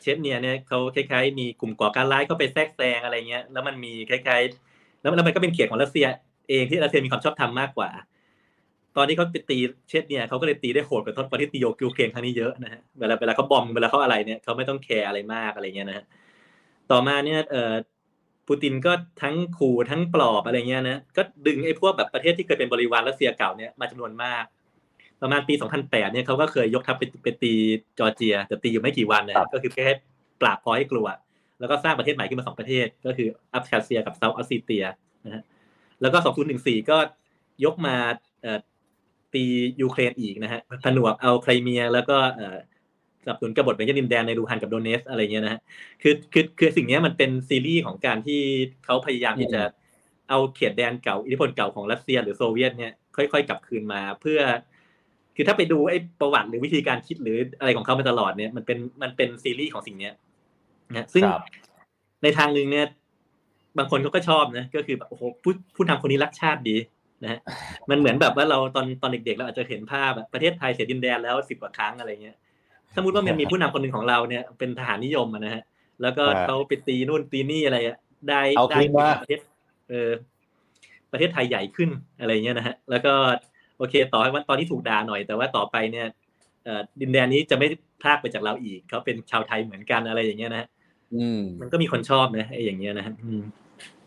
[0.00, 6.06] เชชเนียเนี่ยเขาคล้ายๆมีกลุ่มก่อการร้ายเข้าไปแทรกแซงอะไรเงี้ยแล้วมันมีคล้ายๆ แล้วแล้วมันก็เป็นเขตของรัสเซีย
[6.48, 7.90] เองที่รัสเซียมีความชอบธรรมมากกว่า
[8.96, 16.04] ตอนที่เขาไปตีเชชเนียเขาก็เลยตีได้โหดกว่าตอนที่ตีโยยูเครนครั้งนี้เยอะนะฮะเวลาเวลาเขา bomb เวลาเขาอะไรเนี่ยเขาไม่ต้องแคร์อะไรมากอะไรเงี้ยนะฮะ
[16.90, 17.74] ต่อมาเนี่ยเอ่อ
[18.48, 24.44] ปูตินก็ทั้งขู่ทั้งปลอบอะไรเงี้ยนะก็ดึงไอ้พวกแบบประเทศที่เคยเป็นบริวารรัสเซียเก่าเนี่ยมาจำนวนมาก
[25.22, 27.52] ประมาณปี 2008 เนี่ยเขาก็เคยยกทัพไปไปตี
[27.98, 29.86] จอร์เจีย แต่ตีอยู่ไม่กี่วันนะก็คือแค่
[30.40, 31.06] ปราบพอให้กลัว
[31.60, 34.84] แล้วก็สร้างประเทศใหม่ขึ้นมาสองประเทศ ก็คืออับคาเซียกับเซาท์ออสซีเชีย
[35.26, 35.42] นะฮะ
[36.00, 36.18] แล้วก็
[36.54, 36.98] 2014 ก็
[37.64, 37.96] ยกมา
[39.34, 39.44] ตี
[39.80, 42.16] ยูเครนอีกนะฮะผนวกเอาไครเมีย แล้วก็
[43.22, 45.60] สนับสนุนกบฏเป็นดินแดนในลูฮันกับโดเนสอะไรเงี้ยนะฮะ
[46.02, 48.40] คือคือคือสิ่งนี้มันเป็นซีรีส์ของการที่
[48.84, 49.62] เขาพยายามที่จะ
[50.28, 54.40] เอาเขตแดนเก่าอิทธิพลเก่าของรัสเซียหรือโซเวียตเนี่ยค่อยๆ กลับคืนมาเพื่อ
[55.36, 60.14] คือถ้าไปดูไอ้ประวัติหรือวิธีการคิดหรืออะไรของเขามาตลอดเนี่ยมันเป็นมันเป็นซีรีส์ของสิ่งเนี้ย
[60.90, 61.24] นะซึ่ง
[62.22, 62.86] ในทางหนึ่งเนี่ย
[63.78, 66.76] บางคนเขาก็ชอบนะก็คือแบบโอ้โหผู้ผู้นำคนนี้รักชาติดี
[67.22, 67.40] นะฮะ
[67.90, 72.36] มันเหมือนแบบว่าเราตอนตอนเด็กๆเราอาจจะเห็นภาพประเทศไทยเสียดินแดนแล้วสิบกว่าครั้งอะไรเงี้ย
[72.96, 75.62] สมมติว่ามันมีผู้นำคนหนึ่งของเราเนี่ยเป็นทหารนิยมนะฮะ
[76.02, 78.78] แล้วก็เขาไปตีนู่นตีนี่อะไรอะได้ได้
[79.22, 79.40] ประเทศ
[79.88, 80.10] เออ
[81.12, 83.12] ประเทศไทยใหญ่ขึ้นอะไรเงี้ยนะฮะ แล้วก็
[83.50, 86.06] โอเค ต่อให้ว่าตอนนี้ถูกด่าหน่อย แต่ว่าต่อไปเนี่ย
[87.00, 87.66] ดินแดนนี้จะไม่
[88.02, 90.68] พลากไปจากเราอีกเขาเป็นชาวไทยเหมือนกันอะไรอย่างเงี้ยนะฮะ
[91.60, 93.14] มันก็มีคนชอบนะไอ้อย่างเงี้ยนะฮะ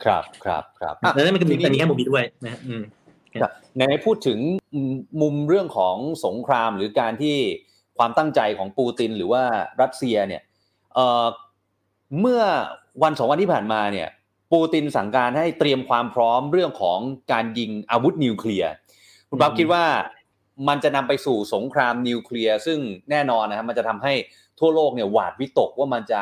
[0.03, 2.59] ครับครับครับแล้วนั่นมันก็มีแต่นี้แค่มุมนี้ด้วยนะฮะ
[3.77, 4.39] ในพูดถึง
[5.21, 5.95] มุมเรื่องของ
[6.25, 7.35] สงครามหรือการที่
[7.97, 9.43] ความตั้งใจของปูตินหรือว่า
[9.81, 10.41] รัสเซียเนี่ย
[10.93, 12.41] เเมื่อ
[13.03, 14.07] วันสองวันที่ผ่านมาเนี่ย
[14.53, 16.99] ปูตินสั่งการให้เตรียมความพร้อมเรื่องของ
[17.31, 18.71] การยิงอาวุธนิวเคลียร์
[19.35, 19.85] คุณบ๊อบคิดว่า
[20.67, 22.79] มันจะนำไปสู่สงครามนิวเคลียร์ซึ่ง
[23.11, 24.13] แน่นอนนะครับมันจะทำให้
[24.59, 26.21] ทั่วโลกเนี่ยหวาดวิตกว่ามันจะ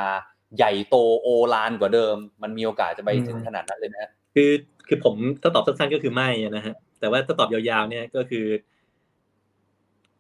[0.57, 4.49] ใหญ่โตโอลานกว่าเดิม มันมีโอกาสจะไปถึงขนาดนั้นเลยนะคือ
[4.87, 8.45] คือผมถ้าตอบสั้นๆก็คือไม่นะฮะแต่ว่าถ้าตอบยาวๆเนี่ยก็คือ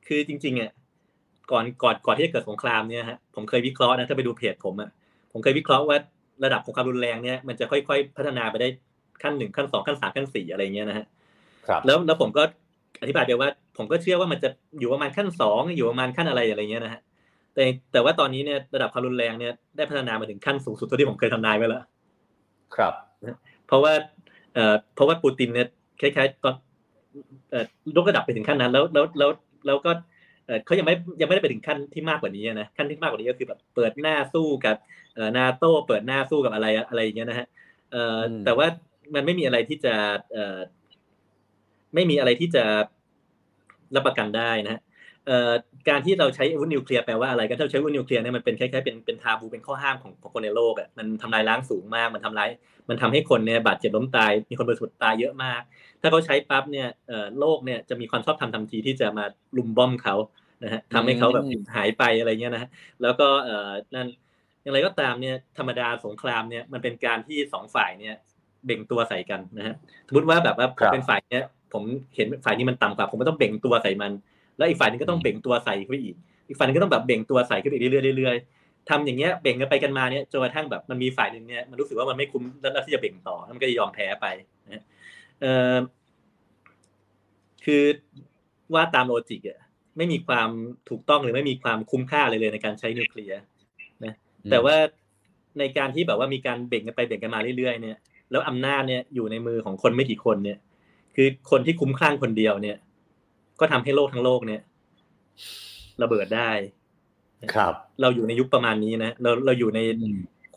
[0.07, 0.71] คือจริงๆอะ
[1.51, 4.89] ก่อนก่อนก่อนที่จะเกิดสงครามเนี่ยฮะผมเคยวิเคราะห์นะถ้าไปดูเพจผมอะ
[5.31, 5.97] ผมเคยวิเคราะห์ว่า
[6.43, 8.67] ระดับของความรุนแรงเนี่ยมันจะค่อยๆ พัฒนาไปได้
[9.23, 11.05] ขั้นหนึ่งขั้นสองขั้นสามขั้นสี่อะไรเงี้ยนะฮะ
[11.67, 12.43] ครับแล้วแล้วผมก็
[13.01, 17.01] อธิบายไปว่า ผมก็เชื่อว่ามันจะอยู่ประมาณขั้นสองอยู่ประมาณขั้นอะไรอะไรเงี้ยนะฮะ
[17.53, 21.81] แต่แต่ว่าตอนนี้เนี่ยระดับความรุนแรงเนี่ยได้พัฒนามาถึงขั้นสูงสุดเท่าที่ผมเคยทำนายไว้แล้ว
[22.75, 22.93] ครับ
[23.67, 23.93] เพราะว่า
[24.53, 25.67] เอ่อเพราะว่าปูตินเนี่ย
[26.01, 26.55] คล้ายๆตอน
[27.51, 27.65] เอ่อ
[27.95, 29.29] ยกระดับไปถึงขั้นนั้น แล้วแล้วแล้ว
[29.67, 29.91] แล้วก็
[30.65, 34.75] เขายังไม่ยังไม่ได้ไปถึงขั้นที่มากกว่านี้นะขั้นที่มากกว่านี้ก็คือแบบเปิดหน้าสู้กับ
[35.15, 37.47] เอ่อนาโต้เปิดหน้าสู้กับอะไรอะไรอย่างเงี้ยนะฮะ
[37.91, 38.67] เอ่อแต่ว่า
[39.15, 39.93] มันไม่มีอะไรที่จะ
[40.31, 40.57] เอ่อ
[41.93, 42.63] ไม่มีอะไรที่จะ
[43.95, 44.81] รับประกันได้นะฮะ
[45.89, 52.49] การที่เราใช้อาวุธนิวเคลียร์แปลว่าอะไรการที่เราใช้อาวุธนิวเคลียร์เนี่ยมันเป็นคล้ายๆเป็นเป็นทาบูเป็นข้อห้ามของของคนในโลกอะมันทำลายล้างสูงมากมันทำลาย
[52.89, 55.61] มันทำให้คนเนี่ยบาดเจ็บล้มตาย มีคนบริสุทธิ์ตายเยอะมาก
[56.01, 56.87] ถ้าเขาใช้ปั๊บเนี่ย
[57.39, 59.25] โลกเนี่ยจะมีความชอบธรรมทันทีที่จะมา
[59.57, 60.15] ลุมบ้อมเขา
[60.63, 62.69] นะฮะทำให้เขาแบบหายไปอะไรเงี้ยนะฮะ
[63.01, 64.07] แล้วก็เอ่อนั่น
[64.61, 68.15] อย่างไรก็ตามเนี่ยธรรมดาสงครามเนี่ยมันเป็นการที่สองฝ่ายเนี่ย
[68.65, 69.75] เบ่งตัวใส่กันนะฮะ
[70.07, 71.43] สมมติว่าแบบว่าเป็นฝ่ายเนี้ย
[71.73, 71.83] ผม
[72.15, 74.11] เห็นฝ่ายนี้มันต่ำกว่า ผมก็ต้องเบ่งตัวใส่มัน
[74.57, 76.15] แล้วอีกฝ่ายนึงก็ต้องเบ่งตัวใส่ขึ้นไปอีก
[76.47, 84.25] อีกฝ่ายนึงก็ต้องแบบเบ่งตัวใส่ขึ้นไปเรื่อยๆเรื่อยๆทำอย่างเงี้ยเบ่งกันไปกันมาเนี่ยจนกระทั่งแบบมันมีฝ่ายหนึ่งเนี่ยมันรู้สึกว่ามันไม่คุ้มแล้วที่จะเบ่งต่อมันก็จะยอมแพ้ไป
[84.73, 84.83] นะ
[85.41, 85.75] เออ
[87.65, 87.83] คือ
[88.73, 89.59] ว่าตามโลจิกอะ
[89.97, 90.49] ไม่มีความ
[90.89, 93.41] ถูกต้องหรือไม่มีความคุ้มค่าเลยเลยในการใช้นิวเคลียร์
[94.05, 94.13] นะ
[94.51, 94.75] แต่ว่า
[95.59, 97.97] ในการที่แบบว่ามีการเบ่งกันไปเบ่งกันมาเรื่อยๆเนี่ย
[98.31, 100.57] แล้วอำนาจเนี่ยอยู่ในมือของคนไม่กี่คนเนี่ย
[101.15, 102.77] คือคนที่คุ้มคลั่งคนเดียวเนี่ย
[103.59, 104.61] ก็ทำให้โลกทั้งโลกเนี่ย
[106.01, 106.51] ระเบิดได้
[107.53, 109.79] ครับ เราอยู่ในยุคประมาณนี้นะเราเราอยู่ใน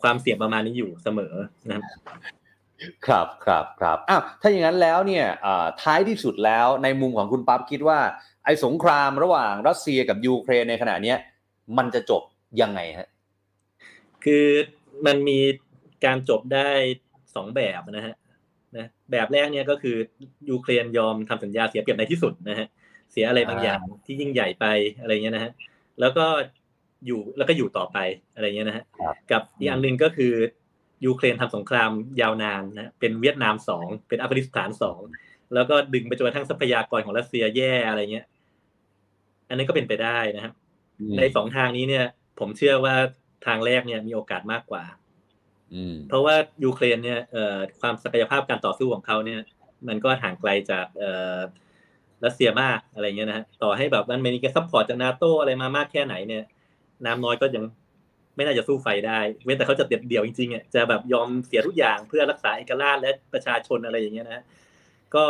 [0.01, 1.33] ความเสี่ยงประมาณนี้อยู่เสมอ
[1.71, 1.83] นะครับ
[3.05, 5.25] ครับครับครับอ้าวถ้าอย่างนั้นแล้วเนี่ย
[5.81, 7.99] ท้ายที่สุดแล้วในมุมของคุณปั๊บคิดว่า
[8.45, 11.17] ไอ้สงครามระหว่างรัสเซียกับยูเครนในขณะเนี้ย
[11.77, 12.21] มันจะจบ
[12.61, 13.07] ยังไงฮะ
[14.23, 14.45] คือ
[15.05, 15.39] มันมี
[16.05, 16.69] การจบได้
[17.35, 18.26] สองแบบนะฮะนะ
[19.11, 19.95] แบบแรกเนี่ยก็คือ
[20.49, 22.67] ยูเครนยอมทำสัญญาเสียเปรียบในที่สุดนะฮะ
[23.11, 24.65] เสียอะไรบางอย่างที่ยิ่งใหญ่ไป
[25.01, 25.51] อะไรเงี้ยนะฮะ
[25.99, 26.25] แล้วก็
[27.05, 27.97] อยู่แล้วก็อยู่ต่อไป
[28.33, 28.83] อะไรเงี้ยนะฮะ
[29.31, 30.33] กับอีกอันหนึ่งก็คือ
[31.05, 31.91] ยูเครนทำสงคราม
[32.21, 34.99] ยาวนานนะเป็นเวียดนามสองเป็นอัฟกานิสถานสอง
[35.53, 38.25] แล้วก็ดึงไปจนกระทั่งทรัพยากรของรัสเซียแย่อะไรเงี้ย
[39.49, 40.53] อันนี้ก็เป็นไปได้นะครับ
[41.17, 42.05] ในสองทางนี้เนี่ย
[42.39, 42.95] ผมเชื่อว่า
[43.45, 44.83] ทางแรกเนี่ยมีโอกาสมากกว่า
[46.07, 47.19] เพราะว่ายูเครนเนี่ย
[47.81, 49.39] ความศักยภาพการต่อสู้ของเขาเนี่ย
[49.87, 50.85] มันก็ห่างไกลจาก
[52.25, 56.43] รัสเซียมากอะไรเงี้ยนะฮะต่อให้แบบมันมีการ support จากนาโตอะไรมามากแค่ไหนเนี่ย
[57.05, 57.63] น้ำน้อยก็ยัง
[58.35, 64.43] ไม่น่าจะสู้ไฟได้ เว้นแต่เขาจะเด็ดเดี่ยวจริงๆอะจะแบบยอมเสียทุกอย่างเพื่อรักษาเอกราชและประชาชนอะไรอย่างเงี้ยนะ
[65.15, 65.23] ก็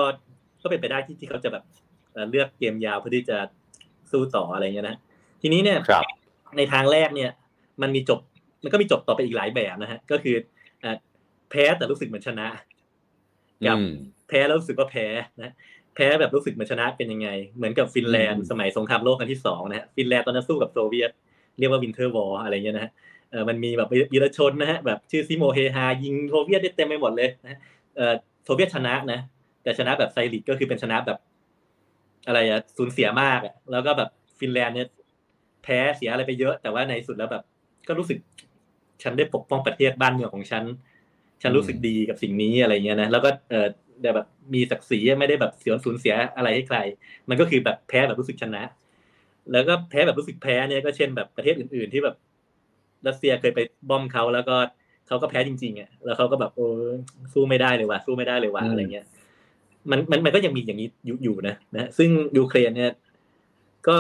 [0.62, 1.64] ก็เป็นไปได้ที่ที่เขาจะแบบ
[2.32, 3.38] เลือกเกมยาวเพื่อที่จะ
[4.12, 4.98] สู้ต่ออะไรเงี้ยนะ
[5.42, 5.80] ทีนี้เนี่ย
[6.58, 7.32] ในทางแรกเนี่ย
[7.82, 8.20] มันมีจบ
[8.64, 10.36] มันก็มีจบต่อไปอีกหลายแบบนะฮะ ก็คือ
[11.50, 12.48] แพ้แต่รู้สึกเหมือนชนะ
[13.68, 13.78] กับ
[14.28, 15.08] แพ้แล้วรู้สึกว่าแพ้
[15.42, 15.52] นะ
[15.96, 21.12] แพ้แบบรู้สึกเหมือนชนะเป็นยังไง เหมือนกับฟินแลนด์สมัยสงครามโลกครั้งที่สองนะฮะฟินแลนด์ตอนนั้นสู้กับโซเวียต
[21.60, 22.92] เรียกว่า Winter War อะไรเงี้ยนะฮะ
[23.32, 27.60] เออมันมีแบบวีรชนนะฮะแบบชื่อซิโมเฮย์ฮายิงโซเวียตได้เต็มไปหมดเลยนะ
[27.96, 28.14] เออ
[28.46, 29.20] โซเวียตชนะนะ
[29.64, 31.18] แต่ชนะแบบ Pyrrhic ก็คือเป็นชนะแบบ
[32.28, 34.88] อะไรอะสูญเสียมากอะแล้วก็แบบฟินแลนด์เนี่ย
[35.64, 37.44] แพ้เสียอะไรไปเยอะ แต่ว่าในสุดแล้วแบบ
[37.88, 38.18] ก็รู้สึก
[39.04, 40.64] ฉันได้ปกป้องประเทศบ้านเมืองของฉัน
[41.42, 43.68] ฉันรู้สึกดีกับสิ่งนี้อะไรเงี้ยนะแล้วก็เออ
[44.02, 46.78] แต่แบบมีศักดิ์ศรีไม่ได้แบบเสียสูญเสียอะไรให้ใคร
[47.30, 48.64] มันก็คือแบบแพ้แบบรู้สึกชนะ
[49.52, 52.16] แล้วก็แพ้แบบรู้สึกแพ้เนี่ยก็เช่นแบบประเทศอื่น ๆ ที่แบบ
[53.08, 54.56] รัสเซียเคยไปบ้อมเขาแล้วก็
[55.08, 56.68] เขาก็แพ้จริงๆอะแล้วเขาก็แบบโอ้
[57.34, 59.06] สู้ไม่ได้เลยว่ะสู้ไม่ได้เลยว่ะอะไรเงี้ย
[59.92, 60.90] มันมันมันก็ยังมีอย่างนี้
[61.24, 62.92] อยู่นะนะซึ่งยูเครนเนี่ย
[63.88, 63.96] ก็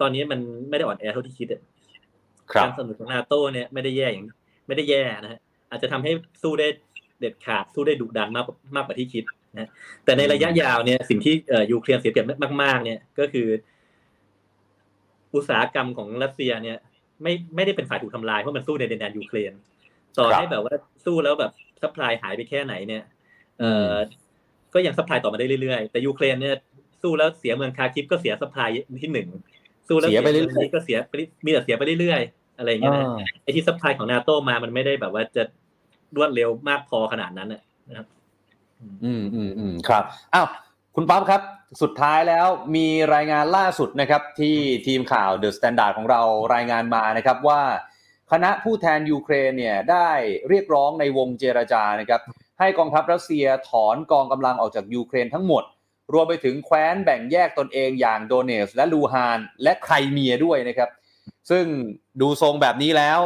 [0.00, 1.62] ตอนนี้มันไม่ได้อ่อนแอเท่าที่คิดอะ
[2.54, 4.26] การสนับสนุนของนาโต้เนี่ยไม่ได้แย่อย่าง
[4.66, 5.40] ไม่ได้แย่นะฮะ
[5.70, 6.68] อาจจะทำให้สู้ได้
[7.20, 8.44] เด็ดขาดสู้ได้ดุดันมาก
[8.76, 9.24] มากกว่าที่คิด
[9.58, 9.68] นะ
[10.04, 11.34] แต่ในระยะยาวเนี่ยสิ่งที่
[11.72, 12.26] ยูเครนเสียเปรียบ
[12.62, 13.48] มาก ๆ เนี่ยก็คือ
[15.34, 16.78] อุตสาหกรรมของรัสเซียเนี่ย
[17.22, 19.52] ไม่ไม่ได้เป็นฝ่ายถูกทำลายเพราะมันสู้ในแดนยูเครน
[20.18, 20.74] ต่อให้แบบว่า
[21.04, 21.52] สู้แล้วแบบ
[21.82, 23.02] supply หายไปแค่ไหนเนี่ย
[23.58, 23.92] เออ
[24.74, 26.56] ก็ยัง supply ต่อมาได้เรื่อยๆแต่ยูเครนเนี่ย
[27.02, 28.68] สู้แล้วเสียเมืองคาร์คิฟก็เสีย supply
[29.02, 29.28] ทีหนึ่ง
[29.88, 30.98] สู้แล้วเสียไปเรื่อยๆก็เสีย
[31.44, 33.06] มีแต่เสียไปเรื่อยๆ อะไรอย่างเงี้ยนะ
[33.42, 35.42] ไอ้ที่ supply ของนาโตมามันไม่ได้แบบว่าจะ
[36.16, 38.06] รวดเร็วมากพอขนาดนั้นนะครับ
[39.04, 40.04] อืมอืมอืมครับ
[40.34, 40.46] อ้าว
[40.96, 41.42] คุณปั๊บครับ
[41.82, 42.46] สุดท้ายแล้ว
[42.76, 44.56] มีรายงานล่าสุดนะครับ ที่
[44.86, 46.22] ทีมข่าว The Standard ของเรา
[46.54, 47.62] รายงานมานะครับว่า
[48.32, 50.08] คณะผู้แทนยูเครนเนี่ยได้
[50.48, 52.20] เรียกร้องในวงเจรจานะครับ
[52.58, 55.64] ให้กองทัพรัสเซียถอนกองกำลังออกจากยูเครนทั้งหมด
[56.12, 60.88] รวมไปถึงแคว้นแบ่งแยกตนเองอย่างโดเนสและลูฮาน และไครเมียด้วยนะครับ
[61.50, 61.64] ซึ่ง
[62.20, 63.20] ดูทรงแบบนี้แล้ว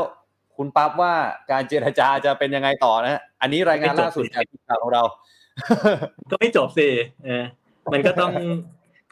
[0.56, 1.14] คุณปั๊บว่า
[1.50, 5.02] การเจรจาจะเป็นยังไงต่อนะอันนี้รายงานล่าสุดจากทีมข่าวของเรา
[6.30, 6.88] ก็ไม่จบสิ
[7.24, 7.44] เออ
[7.92, 8.32] มันก็ต้อง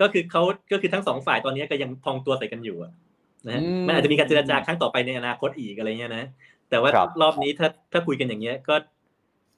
[0.01, 2.77] ก็คือเขาก็คือทั้งสองฝ่ายตอนนี้ก็ยังพองตัวใส่กันอยู่
[3.47, 6.25] นะฮะมันอาจจะมีการเจรจาครั้งต่อไปในอนาคตอีกอะไรเงี้ยนะ
[6.71, 6.91] แต่ว่า
[7.23, 8.75] รอบนี้ถ้าถ้าคุยกันอย่างเงี้ยก็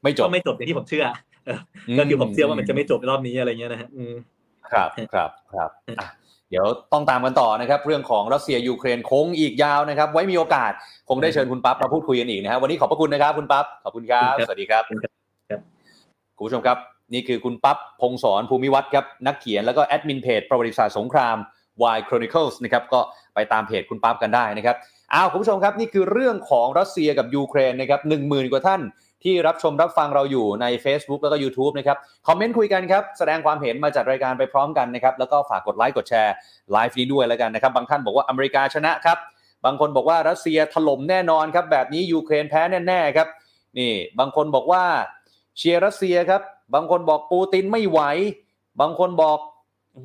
[0.03, 1.05] ไม่จบไม่จบอย่างที่ผมเชื่อ
[1.99, 3.89] ก็คือผมเชื่อว่ามันจะไม่จบรอบนี้อะไรเงี้ยนะฮะ
[4.71, 5.71] ครับครับครับ
[6.51, 10.73] เดี๋ยวต้องตามกันต่อนะครับ เรื่องของรัสเซียยูเครนคงอีกยาวนะครับ ไว้มีโอกาส
[11.09, 14.83] คงได้เชิญคุณปั๊บมาพูดคุยกันอีกนะครับวันนี้ขอบพระคุณนะครับคุณปั๊บขอบคุณครับสวัสดีครับ
[16.37, 16.79] คุณผู้ชมครับ
[17.15, 21.37] นี่คือคุณปั๊บพงศรภูมิวัฒน์ครับนักเขียนแล้วก็แอดมินเพจประวัติศาสตร์สงคราม
[21.97, 23.01] Wild Chronicles นะครับก็
[23.35, 24.77] ไปตามเพจคุณปั๊บกันได้นะครับ
[25.15, 28.81] อ้าวคุณผู้ชมครับนี่คือเรื่องของรัสเซียกับยูเครนนะครับหนึ่งหมื่นกว่าท่าน
[29.25, 36.35] ที่รับชมรับฟังเราอยู่ใน Facebook แล้วก็ YouTube นะครับ คอมเมนต์คุยกันครับ แสดงความเห็นมาจัดรายการไปพร้อมกันนะครับ แล้วก็ฝากกดไลค์กดแชร์
[36.73, 39.19] ไลฟ์นี้ด้วยแล้วกันนะครับ บางท่านบอกว่าอเมริกาชนะครับ
[39.65, 43.29] บางคนบอกว่ารัสเซียถล่มแน่นอนครับ แบบนี้ยูเครนแพ้แน่ๆครับ
[43.79, 44.85] นี่ บางคนบอกว่า
[45.59, 46.43] เชียร์รัสเซียครับ
[46.75, 48.01] บางคนบอกปูตินไม่ไหว
[48.81, 49.39] บางคนบอก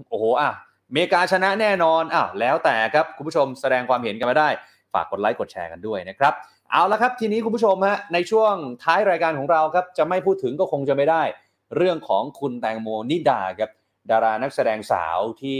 [0.09, 0.51] โอ้โห อะ
[0.89, 4.49] อเมริกาชนะแน่นอนอ้าวแล้วแต่ครับคุณผู้ชมแสดงความเห็นกันมาได้
[4.93, 6.33] ฝากกดไลค์กดแชร์กันด้วยนะครับ
[6.71, 8.53] เอาละครับทีนี้คุณผู้ชมฮะในช่วง
[8.83, 11.23] ท้ายรายการของเราครับจะไม่พูดถึงก็คงจะไม่ได้
[11.75, 13.71] เรื่องของคุณแตงโมนิดาครับ
[14.11, 15.59] ดารานักแสดงสาวที่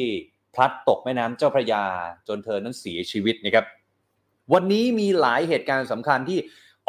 [0.54, 1.84] พลัดตกแม่น้ำเจ้าพระยา
[2.28, 3.66] จนเธอนั้นเสียชีวิตนะครับ
[4.54, 6.40] วันนี้มีหลายเหตุการณ์สำคัญที่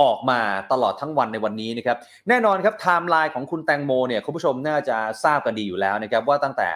[0.03, 0.41] ออกมา
[0.73, 1.99] ตลอดทั้งวันในวันนี้นะครับ
[2.29, 6.71] แน่นอนครับไทม์ไลน์ของคุณแตงโมเนี่ยคุณผู้ชมน่าจะทราบกันดีอยู่แล้วนะครับว่าตั้งแต่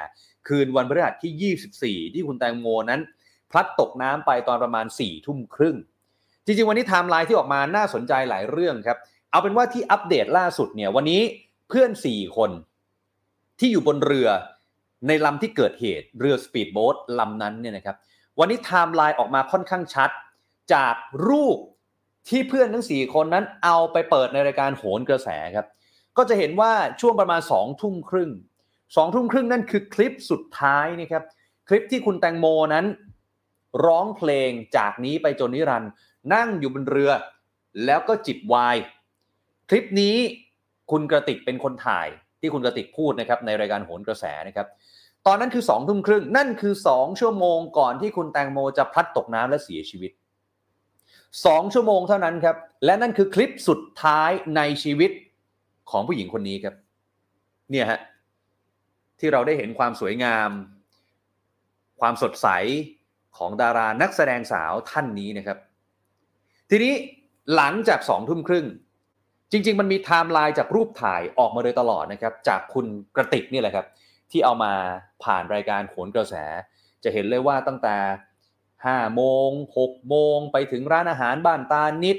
[0.49, 3.01] คืนวันพฤหัสที่ 24 ที่คุณแตงโมนั้น
[3.51, 5.77] พลัดตกน้ำไปตอนประมาณ4ี่ทุ่มครึ่ง
[6.45, 8.99] จริงๆ วันนี้ไทม์ไลน์ที่ออกมาน่าสนใจหลายเรื่องครับ
[9.31, 11.21] เอาเป็นว่าที่อัปเดตล่าสุดเนี่ยวันนี้
[11.69, 12.51] เพื่อน 4 คน
[13.59, 14.29] ที่อยู่บนเรือ
[15.09, 17.97] ในลำที่เกิดเหตุเรือสปีดโบ๊ทลำนั้นเนี่ยนะครับ
[18.39, 20.11] วันนี้ไทม์ไลน์ออกมาค่อนข้างชัด
[20.75, 20.95] จาก
[21.29, 21.59] รูป
[22.29, 25.67] ที่เพื่อนทั้ง 4 คนนั้นเอาไปเปิดในรายการโหนกระแสครับ
[26.17, 28.31] ก็จะเห็นว่าช่วงประมาณ2ทุ่มครึ่ง
[28.97, 31.23] สองทุ่มครึ่งนั่นคือคลิปสุดท้ายนะครับ
[31.69, 32.87] คลิปที่คุณแตงโมนั้น
[33.87, 35.91] ร้องเพลงจากนี้ไปจนนิรันดร์
[36.35, 37.11] นั่งอยู่บนเรือ
[37.85, 38.83] แล้วก็จิบไวน์
[39.69, 40.17] คลิปนี้
[40.91, 42.09] คุณกระติกเป็นคนถ่าย
[42.41, 44.67] ที่คุณกระติกพูดนะครับในรายการโหนกระแสนะครับ
[45.27, 50.13] ตอนนั้นคือสองทุ่มครึ่งนั่นคือสองชั่วโมงก่อนที่คุณแตงโมจะพลัดตกน้ำและเสียชีวิต
[51.47, 55.11] สองชั่วโมงเท่านั้นครับ และนั่นคือคลิปสุดท้ายในชีวิต
[55.91, 56.75] ของผู้หญิงคนนี้ครับ
[57.71, 58.01] เนี่ยฮะ
[59.19, 60.51] ที่เราได้เห็นความสวยงาม
[62.01, 62.49] ความสดใส
[63.37, 65.59] ของดารานักแสดงสาวท่านนี้นะครับ
[66.75, 66.95] ทีนี้
[67.57, 68.67] หลังจากสองทุ่มครึ่ง
[69.51, 73.87] จริง ๆ มันมีไทม์ไลน์จากรูปถ่ายออกมาโดยตลอดนะครับ จากคุณกระติกนี่แหละครับ
[74.31, 74.73] ที่เอามา
[75.25, 76.35] ผ่านรายการโขนกระแส
[77.05, 77.97] จะเห็นเลยว่าตั้งแต่
[78.57, 82.19] 5โมง6โมงไปถึงร้านอาหารบ้านตานิด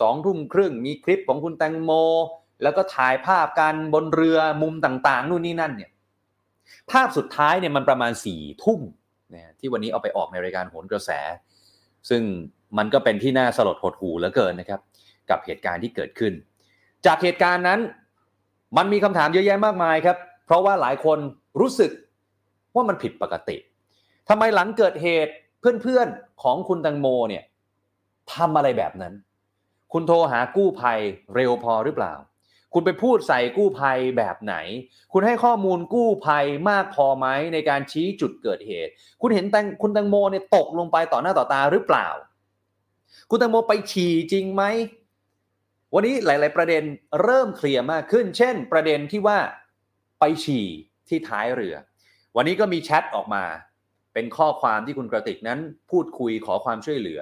[0.00, 1.90] สองทุ่มครึ่งมีคลิปของคุณแตงโม
[2.62, 5.90] แล้วก็ถ่ายภาพกันบนเรือมุมต่างๆ นู่นนี่นั่นเนี่ย
[6.90, 8.80] ภาพสุดท้ายเนี่ยมันประมาณสี่ทุ่ม
[9.34, 11.10] นะที่วันนี้เอาไปออกในรายการโหนกระแส
[12.10, 12.22] ซึ่ง
[12.78, 14.80] มันก็เป็นที่น่าสลดหดหูเหลือเกินนะครับ
[15.30, 16.32] กับเหตุการณ์ที่เกิดขึ้น
[17.06, 17.80] จากเหตุการณ์นั้น
[18.76, 20.16] มันมีคำถามเยอะแยะมากมายครับ
[20.46, 21.18] เพราะว่าหลายคน
[21.60, 21.90] รู้สึก
[22.74, 23.56] ว่ามันผิดปกติ
[24.28, 27.44] ทำไมหลังเกิดเหตุเพื่อนๆของคุณตังโมเนี่ย
[28.34, 29.14] ทำอะไรแบบนั้น
[29.92, 31.00] คุณโทรหากู้ภัย
[31.34, 32.14] เร็วพอหรือเปล่า
[32.74, 34.54] คุณไปพูดใส่กู้ภัยแบบไหน
[35.12, 42.08] คุณให้ข้อมูลกู้ภัยมากพอไหมในการชี้จุดเกิดเหตุ คุณเห็นแตงคุณตังโมเนี่ยตกลงไปต่อหน้าต่อตาหรือเปล่า
[43.34, 44.62] คุณตังโมไปฉี่จริงไหม
[45.94, 46.82] วันนี้หลาย ๆ ประเด็น
[47.22, 49.38] เริ่มเคลียร์มากขึ้น เช่น ประเด็นที่ว่า
[50.20, 50.66] ไปฉี่
[51.08, 51.74] ที่ท้ายเรือ
[52.36, 53.44] วันนี้ก็มีแชทออกมา
[54.14, 55.58] เป็นข้อความที่คุณกระติกนั้น
[55.90, 57.20] พูดคุยขอความช่วยเหลือ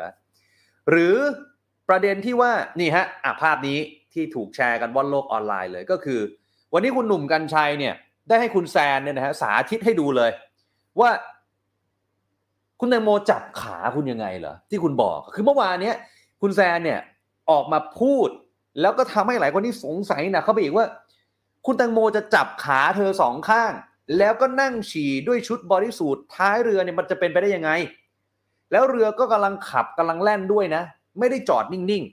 [0.90, 1.16] หรือ
[1.88, 3.78] ประเด็นที่ว่านี่ฮะอะภาพนี้
[4.12, 6.20] ที่ถูกแชร์กันว่อนโลกออนไลน์เลยก็คือ
[6.72, 7.94] วันนี้คุณหนุ่มกัญชัยเนี่ย
[8.28, 10.30] ได้ให้คุณแซนเนี่ยนะฮะสาธิตให้ดูเลย
[11.00, 11.11] ว่า
[12.81, 15.97] คุณแตงโมจับขาคุณยังไงเหรอที่คุณบอกคือเมื่อวานเนี้ย
[16.43, 17.01] คุณแซนเนี่ย
[17.51, 18.28] ออกมาพูด
[18.81, 20.87] แล้วก็ทำให้หลายคนที่สงสัยนะเขาไปอีกว่า
[21.66, 23.72] คุณแตงโมจะจับขาเธอสองข้าง
[24.18, 27.70] แล้วก็นั่งฉี่ด้วยชุดบริสูทท้ายเรือเนี่ยมันจะเป็นไปได้ยังไง
[28.72, 30.83] แล้วเรือก็กำลังขับกำลังแล่นด้วยนะ
[31.18, 32.05] ไม่ได้จอดนิ่ง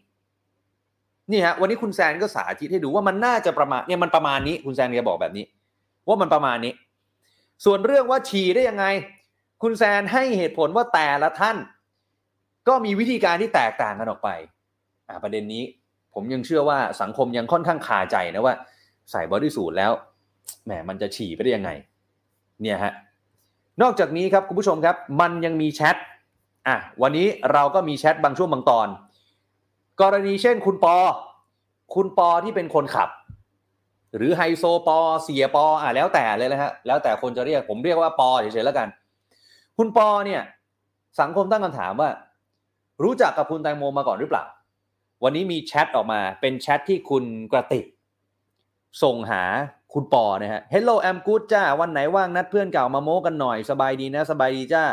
[0.56, 5.46] ๆนี่ฮะวันนี้คุณแซนก็สาธิตให้ดูว่ามันน่าจะประมาณเนี่ยมันประมาณนี้ คุณแซนแกบอกแบบนี้
[6.08, 6.74] ว่ามันประมาณนี้
[7.66, 8.86] ส่วนเรื่องว่าฉี่ได้ยังไง
[9.62, 11.58] คุณแซนให้เหตุผลว่าแต่ละท่าน
[12.68, 14.30] ก็มีวิธีการที่แตกต่างกันออกไป
[15.08, 15.64] อ่าประเด็นนี้
[16.14, 18.56] ผมยังเชื่อว่าสังคมยังค่อนข้างคาใจนะว่า
[19.12, 19.92] ใส่ bodysuit แล้ว
[20.66, 21.72] แหมมันจะฉี่ไปได้ยังไง
[22.62, 22.94] เนี่ยฮะ
[23.82, 25.96] นอกจากนี้ครับคุณผู้ชมครับ มันยังมีแชท
[26.68, 28.88] อะวันนี้เราก็มีแชทบางช่วงบางตอน
[30.02, 30.96] กรณีเช่นคุณปอ
[31.96, 33.10] คุณปอที่เป็นคนขับ
[34.16, 38.88] หรือไฮโซปอเสียปออะแล้วแต่เลยนะฮะแล้วแต่คนจะเรียกผมเรียกว่าปอเฉยๆแล้วกัน
[39.78, 40.42] คุณปอเนี่ย
[41.20, 42.10] สังคมตั้งคำถามว่า
[43.04, 44.44] รู้จักกับคุณแตงโมมาก่อนหรือเปล่า
[45.24, 47.86] วันนี้มีแชทออกมาเป็นแชทที่คุณกระติก
[49.04, 49.44] ส่งหา
[49.94, 54.84] คุณปอนะฮะ Hello I'm good จ้า วันไหนว่างนัดเพื่อนเก่ามาโม้กันหน่อยสบายดีนะ สบายดีจ้า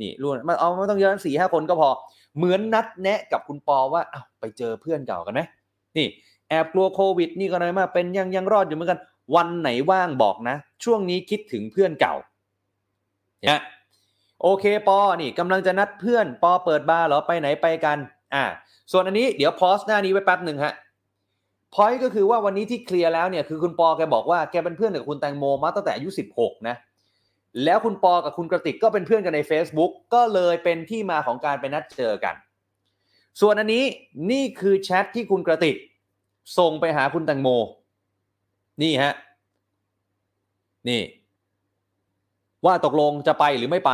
[0.00, 1.88] นี่รุ่นมาเอาไม่ต้องเยอะสี่ห้าคนก็พอ
[2.36, 5.40] เหมือนนัดแนะกับคุณปอว่าอ้าวไปเจอเพื่อนเก่ากันไหม
[5.96, 6.06] นี่
[6.48, 9.00] แอบกลัวโควิด นี่ก็เลยมาเป็นยังยังรอดอยู่เหมือนกัน
[9.36, 12.14] วันไหนว่างบอกนะ ช่วงนี้คิดถึงเพื่อนเก่า
[13.40, 13.60] เนี่ย
[14.42, 17.98] โอเคปอนี่กำลังจะนัดเพื่อนปอเปิดบาร์เหรอไปไหนไปกัน
[18.34, 18.44] อ่า
[18.92, 20.74] ส่วนอันนี้เดี๋ยวพอสหน้านี้ไว้แป๊บหนึ่งฮะ
[21.74, 26.76] พอยก็คือว่าวันนี้ที่เคลียร์แล้วเนี่ยคือคุณปอแกบอกว่าแกเป็นเพื่อนกับคุณแตงโมมาตั้งแต่อายุ16นะ
[27.64, 32.34] แล้วคุณปอกับคุณกระติกก็เป็นเพื่อนกันใน Facebook ก็เลยเป็นที่มาของการไปนัดเจอกัน
[33.40, 33.84] ส่วนอันนี้
[34.30, 35.76] นี่คือแชทที่คุณกระติก
[36.58, 37.48] ส่งไปหาคุณแตงโม
[38.82, 39.12] นี่ฮะ
[40.88, 41.02] นี่
[42.66, 43.92] ว่าตกลงจะไปหรือไม่ไป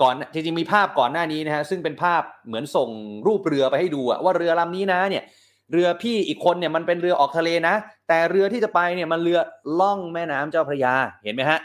[0.00, 2.90] ก่อนจริงๆมีภาพก่อนหน้านี้นะฮะซึ่งเป็นภาพเหมือนส่ง
[3.26, 5.24] รูปเรือไปให้ดูว่าเรือลำนี้นะเนี่ย
[5.72, 7.74] เรือพี่อีกคนเนี่ยมันเป็นเรือออกทะเลนะ
[8.08, 9.38] แต่เรือที่จะไปเนี่ยมันเรือ
[9.80, 11.60] ล่องแม่น้ำเจ้าพระยาเห็นไหมฮะ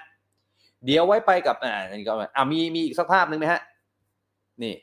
[0.86, 3.61] เดี๋ยวไว้ไปกับอ่านี่ก็อ่ามีมีอีกสักภาพหนึ่งไหมฮะ
[4.63, 4.73] นี่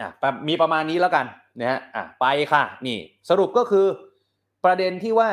[0.00, 0.08] อะ
[0.48, 1.26] มีประมาณนี้แล้วกัน
[1.60, 2.98] นะฮะอะไปค่ะนี่
[3.30, 3.86] สรุปก็คือ
[4.64, 5.30] ประเด็นที่ว่า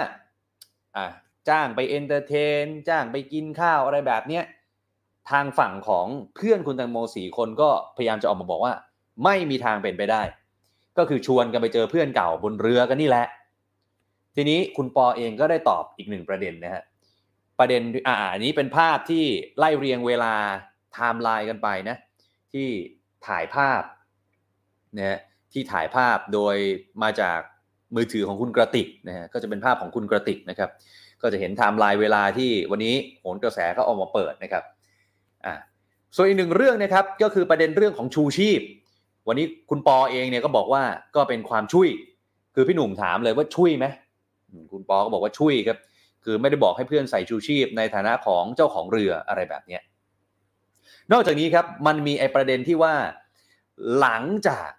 [0.97, 1.05] อะ
[1.49, 4.43] จ้างไปเอนเตอร์เทน จ้างไปกินข้าวอะไรแบบเนี้ย
[5.31, 6.05] ทางฝั่งของ
[6.35, 8.73] เพื่อนคุณแตงโมสี่คนก็พยายามจะออกมาบอกว่า
[9.23, 10.21] ไม่มีทางเป็นไปได้
[10.97, 13.25] ก็คือชวนกันไปเจอเพื่อนเก่าบนเรือกันนี่แหละ
[14.35, 16.83] ทีนี้คุณปอเองก็ได้ตอบอีกหนึ่งประเด็นนะฮะ
[17.59, 19.23] ประเด็นอ่าอันนี้เป็นภาพที่
[19.57, 20.33] ไล่เรียงเวลา
[20.93, 21.97] ไทม์ไลน์กันไปนะ
[22.53, 22.67] ที่
[23.27, 23.81] ถ่ายภาพ
[24.97, 25.19] นะฮะ
[25.53, 26.55] ที่ถ่ายภาพโดย
[27.03, 27.39] มาจาก
[27.95, 30.69] มือถือของคุณกระติกนะฮะก็จะเป็นภาพของคุณกระติกนะครับ
[31.21, 34.63] ก็จะเห็นไทม์ไลน์เวลาที่วันนี้โหนกระแสก็ออกมาเปิดนะครับ
[36.15, 38.61] ส่วนอีกหนึ่งเรื่องนะครับก็คือประเด็นเรื่องของชูชีพ
[39.27, 40.83] วันนี้คุณปอเองเนี่ยก็บอกว่า
[41.15, 41.89] ก็เป็นความช่วย
[42.55, 43.85] คือพี่หนุ่มถามเลยว่าช่วยไหม
[44.71, 45.77] คุณปอก็บอกว่าช่วยครับ
[46.23, 49.79] คือไม่ได้บอกให้เพื่อนใส่ชูชีพ ในฐานะของเจ้าของเรืออะไรแบบนี้
[51.11, 52.93] นอกจากนี้ครับมันมีไอประเด็นที่ว่า
[53.99, 54.69] หลังจาก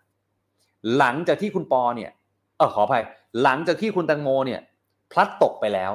[0.98, 2.10] หลังจากที่คุณปอเนี่ย
[2.58, 3.04] เออขออภัย
[3.42, 4.60] หลังจากที่คุณตังโมเนี่ย
[5.12, 5.92] พลัดตกไปแล้ว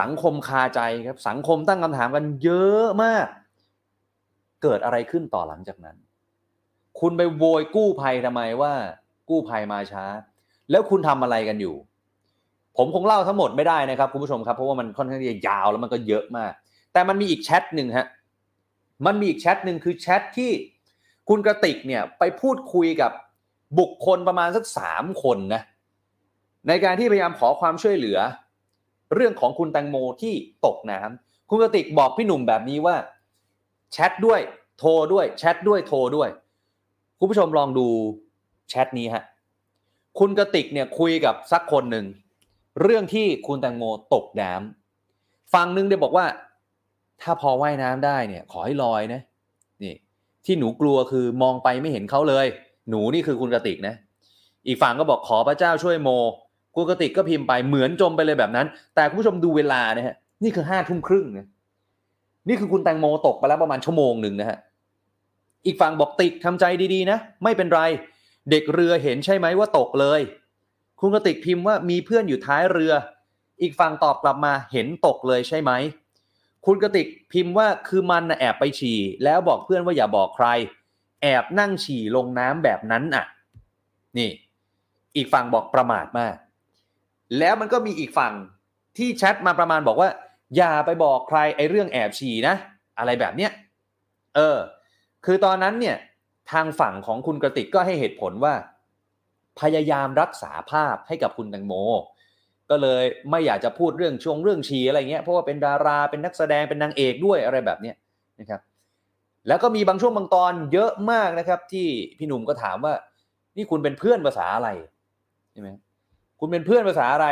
[0.00, 3.26] สังคมคาใจครับ สังคมตั้งคำถามกันเยอะมาก
[4.62, 5.96] เกิดอะไรขึ้นต่อหลังจากนั้น
[7.00, 8.72] คุณไปโวยกู้ภัยทำไมว่า
[9.28, 10.04] กู้ภัยมาช้า
[10.70, 11.74] แล้วคุณทำอะไรกันอยู่
[12.76, 16.52] ผมคงเล่าทั้งหมดไม่ได้นะครับคุณผู้ชมครับเพราะว่ามันค่อนข้างจะยาวแล้วมันก็เยอะมาก
[16.92, 18.06] แต่มันมีอีกแชทหนึ่งฮะ
[19.06, 20.50] มันมีอีกแชทหนึ่งคือแชทที่
[21.28, 23.12] คุณกระติกเนี่ยไปพูดคุยกับ
[23.78, 25.62] บุคคลประมาณสักสามคนนะ
[26.68, 28.18] ในการที่พยายามขอความช่วยเหลือ
[29.14, 30.34] เรื่องของคุณแตงโมที่
[30.66, 32.96] ตกน้ำคุณกระติกบอกพี่หนุ่มแบบนี้ว่า
[33.92, 34.40] แชทด้วย
[34.78, 36.28] โทรด้วยแชทด้วยโทรด้วย
[37.18, 37.88] คุณผู้ชมลองดู
[38.68, 39.24] แชทนี้ฮะ
[40.18, 42.06] คุณกติกเนี่ยคุยกับสักคนหนึ่ง
[42.82, 43.84] เรื่องที่คุณแตงโม
[44.14, 46.26] ตกน้ำฝั่งหนึ่งเดี๋ยวบอกว่า
[47.22, 49.20] ถ้าพอว่ายน้ำได้เนี่ย ขอให้ลอยนะ
[49.82, 49.94] นี่
[50.44, 52.46] ที่หนูกลัวคือมองไปไม่เห็นเขาเลย
[52.90, 53.94] หนูนี่คือคุณกติกนะ
[54.66, 56.10] อีกฝั่งก็บอกขอพระเจ้าช่วยโม
[56.74, 61.46] คุณกติกก็พิมพ์ไปเหมือนจมไปเลยแบบนั้น แต่คุณผู้ชมดูเวลานะฮะนี่คือห้าทุ่มครึ่งนะ
[62.48, 64.58] นี่คือคุณแตงโมตกไปแล้วประมาณชั่วโมงหนึ่งนะฮะ
[65.66, 66.64] อีกฝั่งบอกติกทำใจ
[66.94, 67.80] ดีๆนะ ไม่เป็นไร
[68.50, 70.20] เด็กเรือเห็นใช่ไหมว่าตกเลย
[71.00, 72.92] คุณกติกพิมพ์ว่ามีเพื่อนอยู่ท้ายเรือ
[73.60, 75.72] อีกฝั่งตอบกลับมาเห็นตกเลยใช่ไหม
[76.66, 80.46] คุณกติกพิมพ์ว่าคือมันนะแอบไปฉี่ แล้วบอกเพื่อนว่าอย่าบอกใคร
[81.22, 83.24] แอบนั่งฉี่ลงน้ำแบบนั้นอะ
[84.18, 84.30] นี่
[85.16, 86.36] อีกฝั่งบอกประมาทมาก
[87.38, 88.32] แล้วมันก็มีอีกฝั่ง
[88.96, 90.08] ที่แชทมาประมาณบอกว่า
[90.56, 92.54] อย่าไปบอกใครไอ้เรื่องแอบฉี่นะ
[92.98, 93.50] อะไรแบบเนี้ย
[94.36, 94.58] เออ
[95.24, 95.96] คือตอนนั้นเนี่ย
[96.52, 98.54] ทางฝั่งของคุณกระติกก็ให้เหตุผลว่า
[99.60, 101.74] พยายามรักษาภาพให้กับคุณแตงโม
[102.70, 107.96] ก็เลยไม่อยากจะพูดเรื่องชงเรื่องชีอะไรเงี้ยเพราะว่าเป็นดาราเป็นนักแสดงเป็นนางเอกด้วยอะไรแบบเนี้ย
[108.40, 108.60] นะครับ
[109.48, 111.86] แล้วก็มีบางช่วงบางตอนเยอะมากนะครับ ที่
[112.18, 112.94] พี่หนุ่มก็ถามว่า
[113.56, 114.68] นี่คุณเป็นเพื่อนภาษาอะไร
[115.52, 115.68] ใช่ไหม
[116.40, 117.28] คุณเป็นเพื่อนภาษาอะไร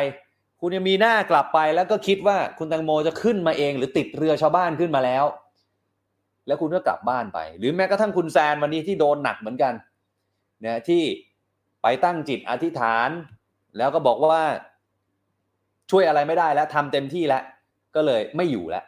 [0.61, 5.25] คุณยังมีหน้ากลับไปแล้วก็คิดว่าคุณแตงโมจะขึ้นมาเอง หรือติดเรือชาวบ้านขึ้นมาแล้ว
[6.47, 9.73] แล้วคุณก็กลับบ้านไป หรือแม้กระทั่งคุณแซนวันนี้ที่โดนหนักเหมือนกัน
[10.65, 11.03] นะที่
[11.83, 13.09] ไปตั้งจิตอธิษฐาน
[13.79, 14.45] แล้วก็บอกว่า
[15.91, 17.43] ช่วยอะไรไม่ได้แล้วทำเต็มที่แล้ว
[17.95, 18.85] ก็เลยไม่อยู่แล้ว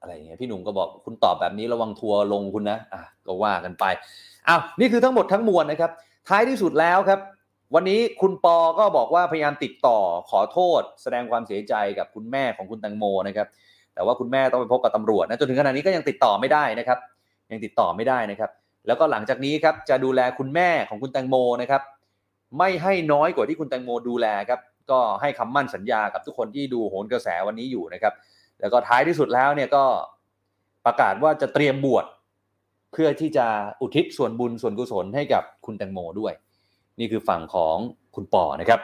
[0.00, 3.84] อะไรอย่างเงี้ยพี่หนุ่มก็บอกคุณตอบแบบนี้ระวังทัวลงคุณนะอะก็ว่ากันไป
[4.48, 5.90] อ้าวนี่คือทั้งหมดทั้งมวลนะครับ
[6.28, 7.20] ท้ายที่สุดแล้วครับ
[7.74, 9.98] วันนี้คุณปอก็บอกว่าพยายามติดต่อ
[10.30, 13.48] ขอโทษ แสดงความเสียใจกับคุณแม่ของคุณแตงโมนะครับ
[13.94, 16.98] แต่ว่าคุณแม่ต้องไปพบกับตำรวจนะจนถึงขณะนี้ก็ยังติดต่อไม่ได้นะครับ
[17.50, 18.50] ยังติดต่อไม่ได้นะครับ
[18.86, 21.82] แล้วก็หลังจากนี้ครับจะดูแลคุณแม่ของคุณแตงโมนะครับ
[22.58, 24.60] ไม่ให้น้อยกว่าที่คุณแตงโมดูแลครับ
[24.90, 28.14] ก็ให้คำมั่นสัญญากับทุกคนที่ดูโหนกระแสวันนี้อยู่นะครับ
[28.60, 29.84] แล้วก็ท้ายที่สุดแล้วเนี่ยก็
[30.86, 32.04] ประกาศว่าจะเตรียมบวช
[32.92, 33.46] เพื่อที่จะ
[33.80, 36.32] อุทิศส่วนบุญส่วนกุศลให้กับคุณแตงโมด้วย
[36.98, 37.76] นี่คือฝั่งของ
[38.14, 38.80] คุณปอนะครับ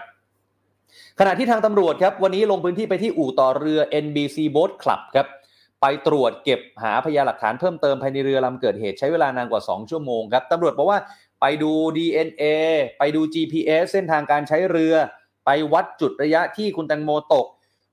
[1.18, 5.26] ขณะที่ทางตำรวจครับวันนี้ลงพื้นที่ไปที่อู่ต่อเรือ NBC Boat Club ครับ
[5.80, 10.98] ไปตรวจเก็บหาพยานหลักฐานเพิ่มเติมภายในเรือลำเกิดเหตุใช้เวลานานกว่า 2 ชั่วโมงครับตำรวจบอกว่า
[11.40, 12.42] ไปดู DNA
[12.98, 14.94] ไปดู GPS เส้นทางการใช้เรือ
[15.46, 17.46] ไปวัดจุดระยะที่คุณแตงโมตก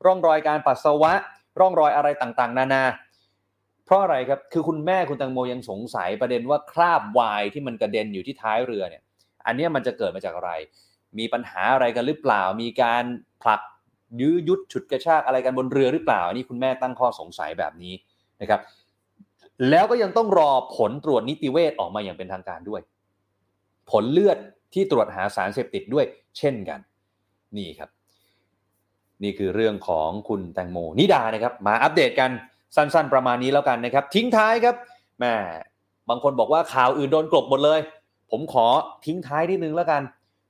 [0.05, 1.13] ร่องรอยการปัสสาวะ
[1.59, 2.83] ร่องรอยอะไรต่างๆ นานา
[3.85, 9.03] เพราะอะไรครับ คือคุณแม่คุณแตงโมยังสงสัยประเด็นว่าคราบวายที่มันกระเด็นอยู่ที่ท้ายเรือเนี่ย
[9.45, 10.51] อันนี้มันจะเกิดมาจากอะไร
[11.19, 13.03] มีปัญหาอะไรกันหรือเปล่า มีการ
[13.41, 13.61] ผลัก
[14.21, 17.93] ยื้อยุดฉุดกระชากอะไรกันบนเรือหรือเปล่าอันนี้คุณแม่ตั้งข้อสงสัยแบบนี้
[18.41, 18.61] นะครับ
[19.69, 22.81] แล้วก็ยังต้องรอผลตรวจนิติเวชออกมาอย่างเป็นทางการด้วย
[23.91, 24.37] ผลเลือด
[24.73, 26.05] ที่ตรวจหาสารเสพติดด้วย
[26.37, 26.79] เช่นกัน
[27.57, 27.89] นี่ครับ
[29.23, 32.31] นี่คือเรื่องของคุณแตงโมนิดานะครับ มาอัปเดตกัน
[32.75, 34.75] สั้นๆ ประมาณนี้แล้วกันนะครับ ทิ้งท้ายครับ
[35.19, 35.33] แม่
[36.09, 37.79] บางคนบอกว่าข่าวอื่นโดนกลบหมดเลย
[38.31, 38.67] ผมขอ
[39.05, 40.01] ทิ้งท้ายนิดนึงแล้วกัน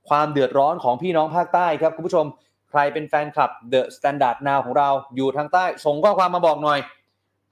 [0.08, 2.26] ความเดือดร้อนของพี่น้องภาคใต้ครับคุณผู้ชม
[2.70, 6.78] ใครเป็นแฟนคลับ The Standard Now ของเราอยู่ทางใต้ ส่งข้อความมาบอกหน่อย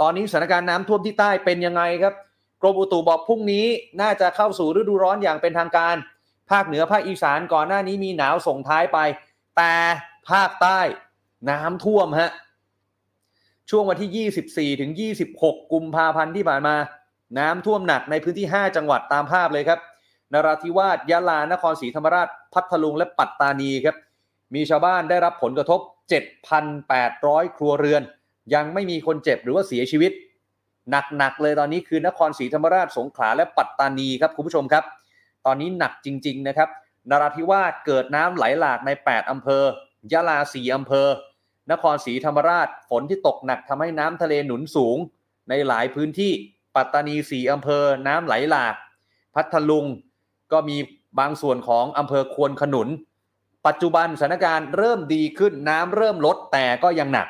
[0.00, 2.14] ตอนนี้สถานการณ์น้ำท่วมที่ใต้เป็นยังไงครับ
[2.62, 3.66] กรมอุตุบอกพรุ่งนี้
[4.00, 5.94] น่าจะเข้าสู่ฤดูร้อนอย่างเป็นทางการ
[6.50, 8.98] ภาคเหนือภาคอีสานก่อนหน้านี้มีหนาวส่งท้ายไป
[9.56, 9.74] แต่
[10.30, 10.80] ภาคใต้
[11.50, 12.30] น้ำท่วมฮะ
[13.70, 14.90] ช่วงวันที่ 24 ถึง
[15.32, 16.76] 26 กุมภาพันธ์ที่ผ่านมา
[17.38, 19.78] น้ำท่วมหนักในพื้นที่ 5 จังหวัดตามภาพเลยครับ
[20.32, 23.96] นราธิวาสยะลานครศรีธรรมราช พัทลุงและปัตตานีครับ
[24.54, 25.80] มีชาวบ้านได้รับผลกระทบ
[26.68, 28.02] 7,800 ครัวเรือน
[28.54, 30.12] ยังไม่มีคนเจ็บหรือว่าเสียชีวิต
[30.90, 34.84] หนักๆเลยตอนนี้คือนครศรีธรรมราชสงขลาและปัตตานีครับคุณผู้ชมครับ
[35.46, 36.68] ตอนนี้หนักจริง ๆ นะครับ
[37.10, 39.62] นราธิวาสเกิดน้ำไหลหลากใน 8 อำเภอ
[40.12, 41.08] ยะลา 4 อำเภอ
[41.72, 44.96] นครศรีธรรมราช ฝนที่ตกหนักทำให้น้ำทะเลหนุนสูง
[45.48, 46.32] ในหลายพื้นที่
[46.76, 48.74] ปัตตานี 4 อำเภอ น้ำไหลหลาก
[49.34, 49.86] พัทลุง
[50.52, 50.76] ก็มี
[51.18, 52.88] บางส่วนของอำเภอควนขนุน
[53.66, 57.28] ปัจจุบันสถานการณ์เริ่มดีขึ้นน้ำเริ่มลดแต่ก็ยังหนัก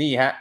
[0.00, 0.32] นี่ฮะ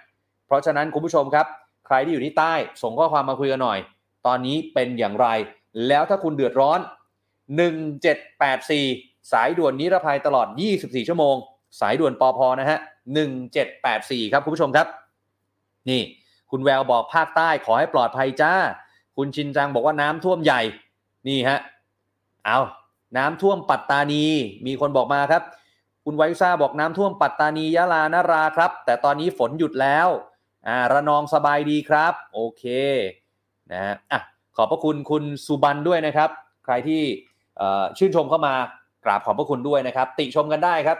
[0.47, 1.45] เพราะฉะนั้นคุณผู้ชมครับ
[1.87, 3.79] ใครที่อยู่ที่ใต้ส่งข้อความมาคุยกันหน่อย
[4.25, 5.27] ตอนนี้เป็นอย่างไร
[5.87, 6.79] แล้วถ้าคุณเดือดร้อน
[8.05, 10.47] 1784 สายด่วนนิรภัยตลอด
[10.77, 11.35] 24 ชั่วโมง
[11.79, 12.79] สายด่วนปอพนะฮะ
[13.55, 14.87] 1784 ครับคุณผู้ชมครับ
[15.89, 16.01] นี่
[16.51, 18.53] คุณแววบอกภาคใต้ขอให้ปลอดภัยจ้า
[19.17, 20.61] คุณชินจังบอกว่าน้ำท่วมใหญ่
[21.27, 21.59] นี่ฮะ
[22.45, 22.59] เอา
[23.17, 24.25] น้ำท่วมปัตตานี
[24.65, 25.43] มีคนบอกมาครับ
[26.05, 30.07] คุณไวซ่าบอกน้ำท่วมปัตตานียะลานราครับ แต่ตอนนี้ฝนหยุดแล้ว
[30.67, 32.63] อ่าระนองสบายดีครับ โอเค
[33.71, 34.19] นะฮะอะ
[34.55, 36.29] ขอบพระคุณคุณสุบันด้วยนะครับ
[36.65, 37.01] ใครที่
[37.97, 38.53] ชื่นชมเข้ามา
[39.05, 40.97] กราบขอบพระคุณด้วยนะครับ ติชมกันได้ครับ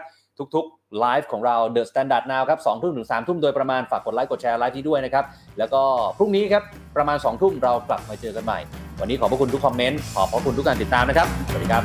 [0.54, 5.24] ทุกๆไลฟ์ของเรา The Standard Now ครับสองทุ่มถึงสามทุ่มโดยประมาณฝากกดไลค์กดแชร์ไลฟ์นี้ด้วยนะครับ
[5.58, 5.82] แล้วก็
[6.18, 6.62] พรุ่งนี้ครับ
[6.96, 8.58] ประมาณ2ทุ่มเรากลับมาเจอกันใหม่
[9.00, 11.82] วันนี้ขอบพระคุณทุกคอมเมนต์ขอบพระคุณทุกการติดตามนะครับสวัสดีครับ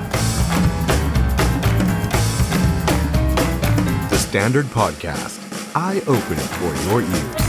[4.11, 5.37] The Standard Podcast,
[5.85, 7.46] eye Open for your ears.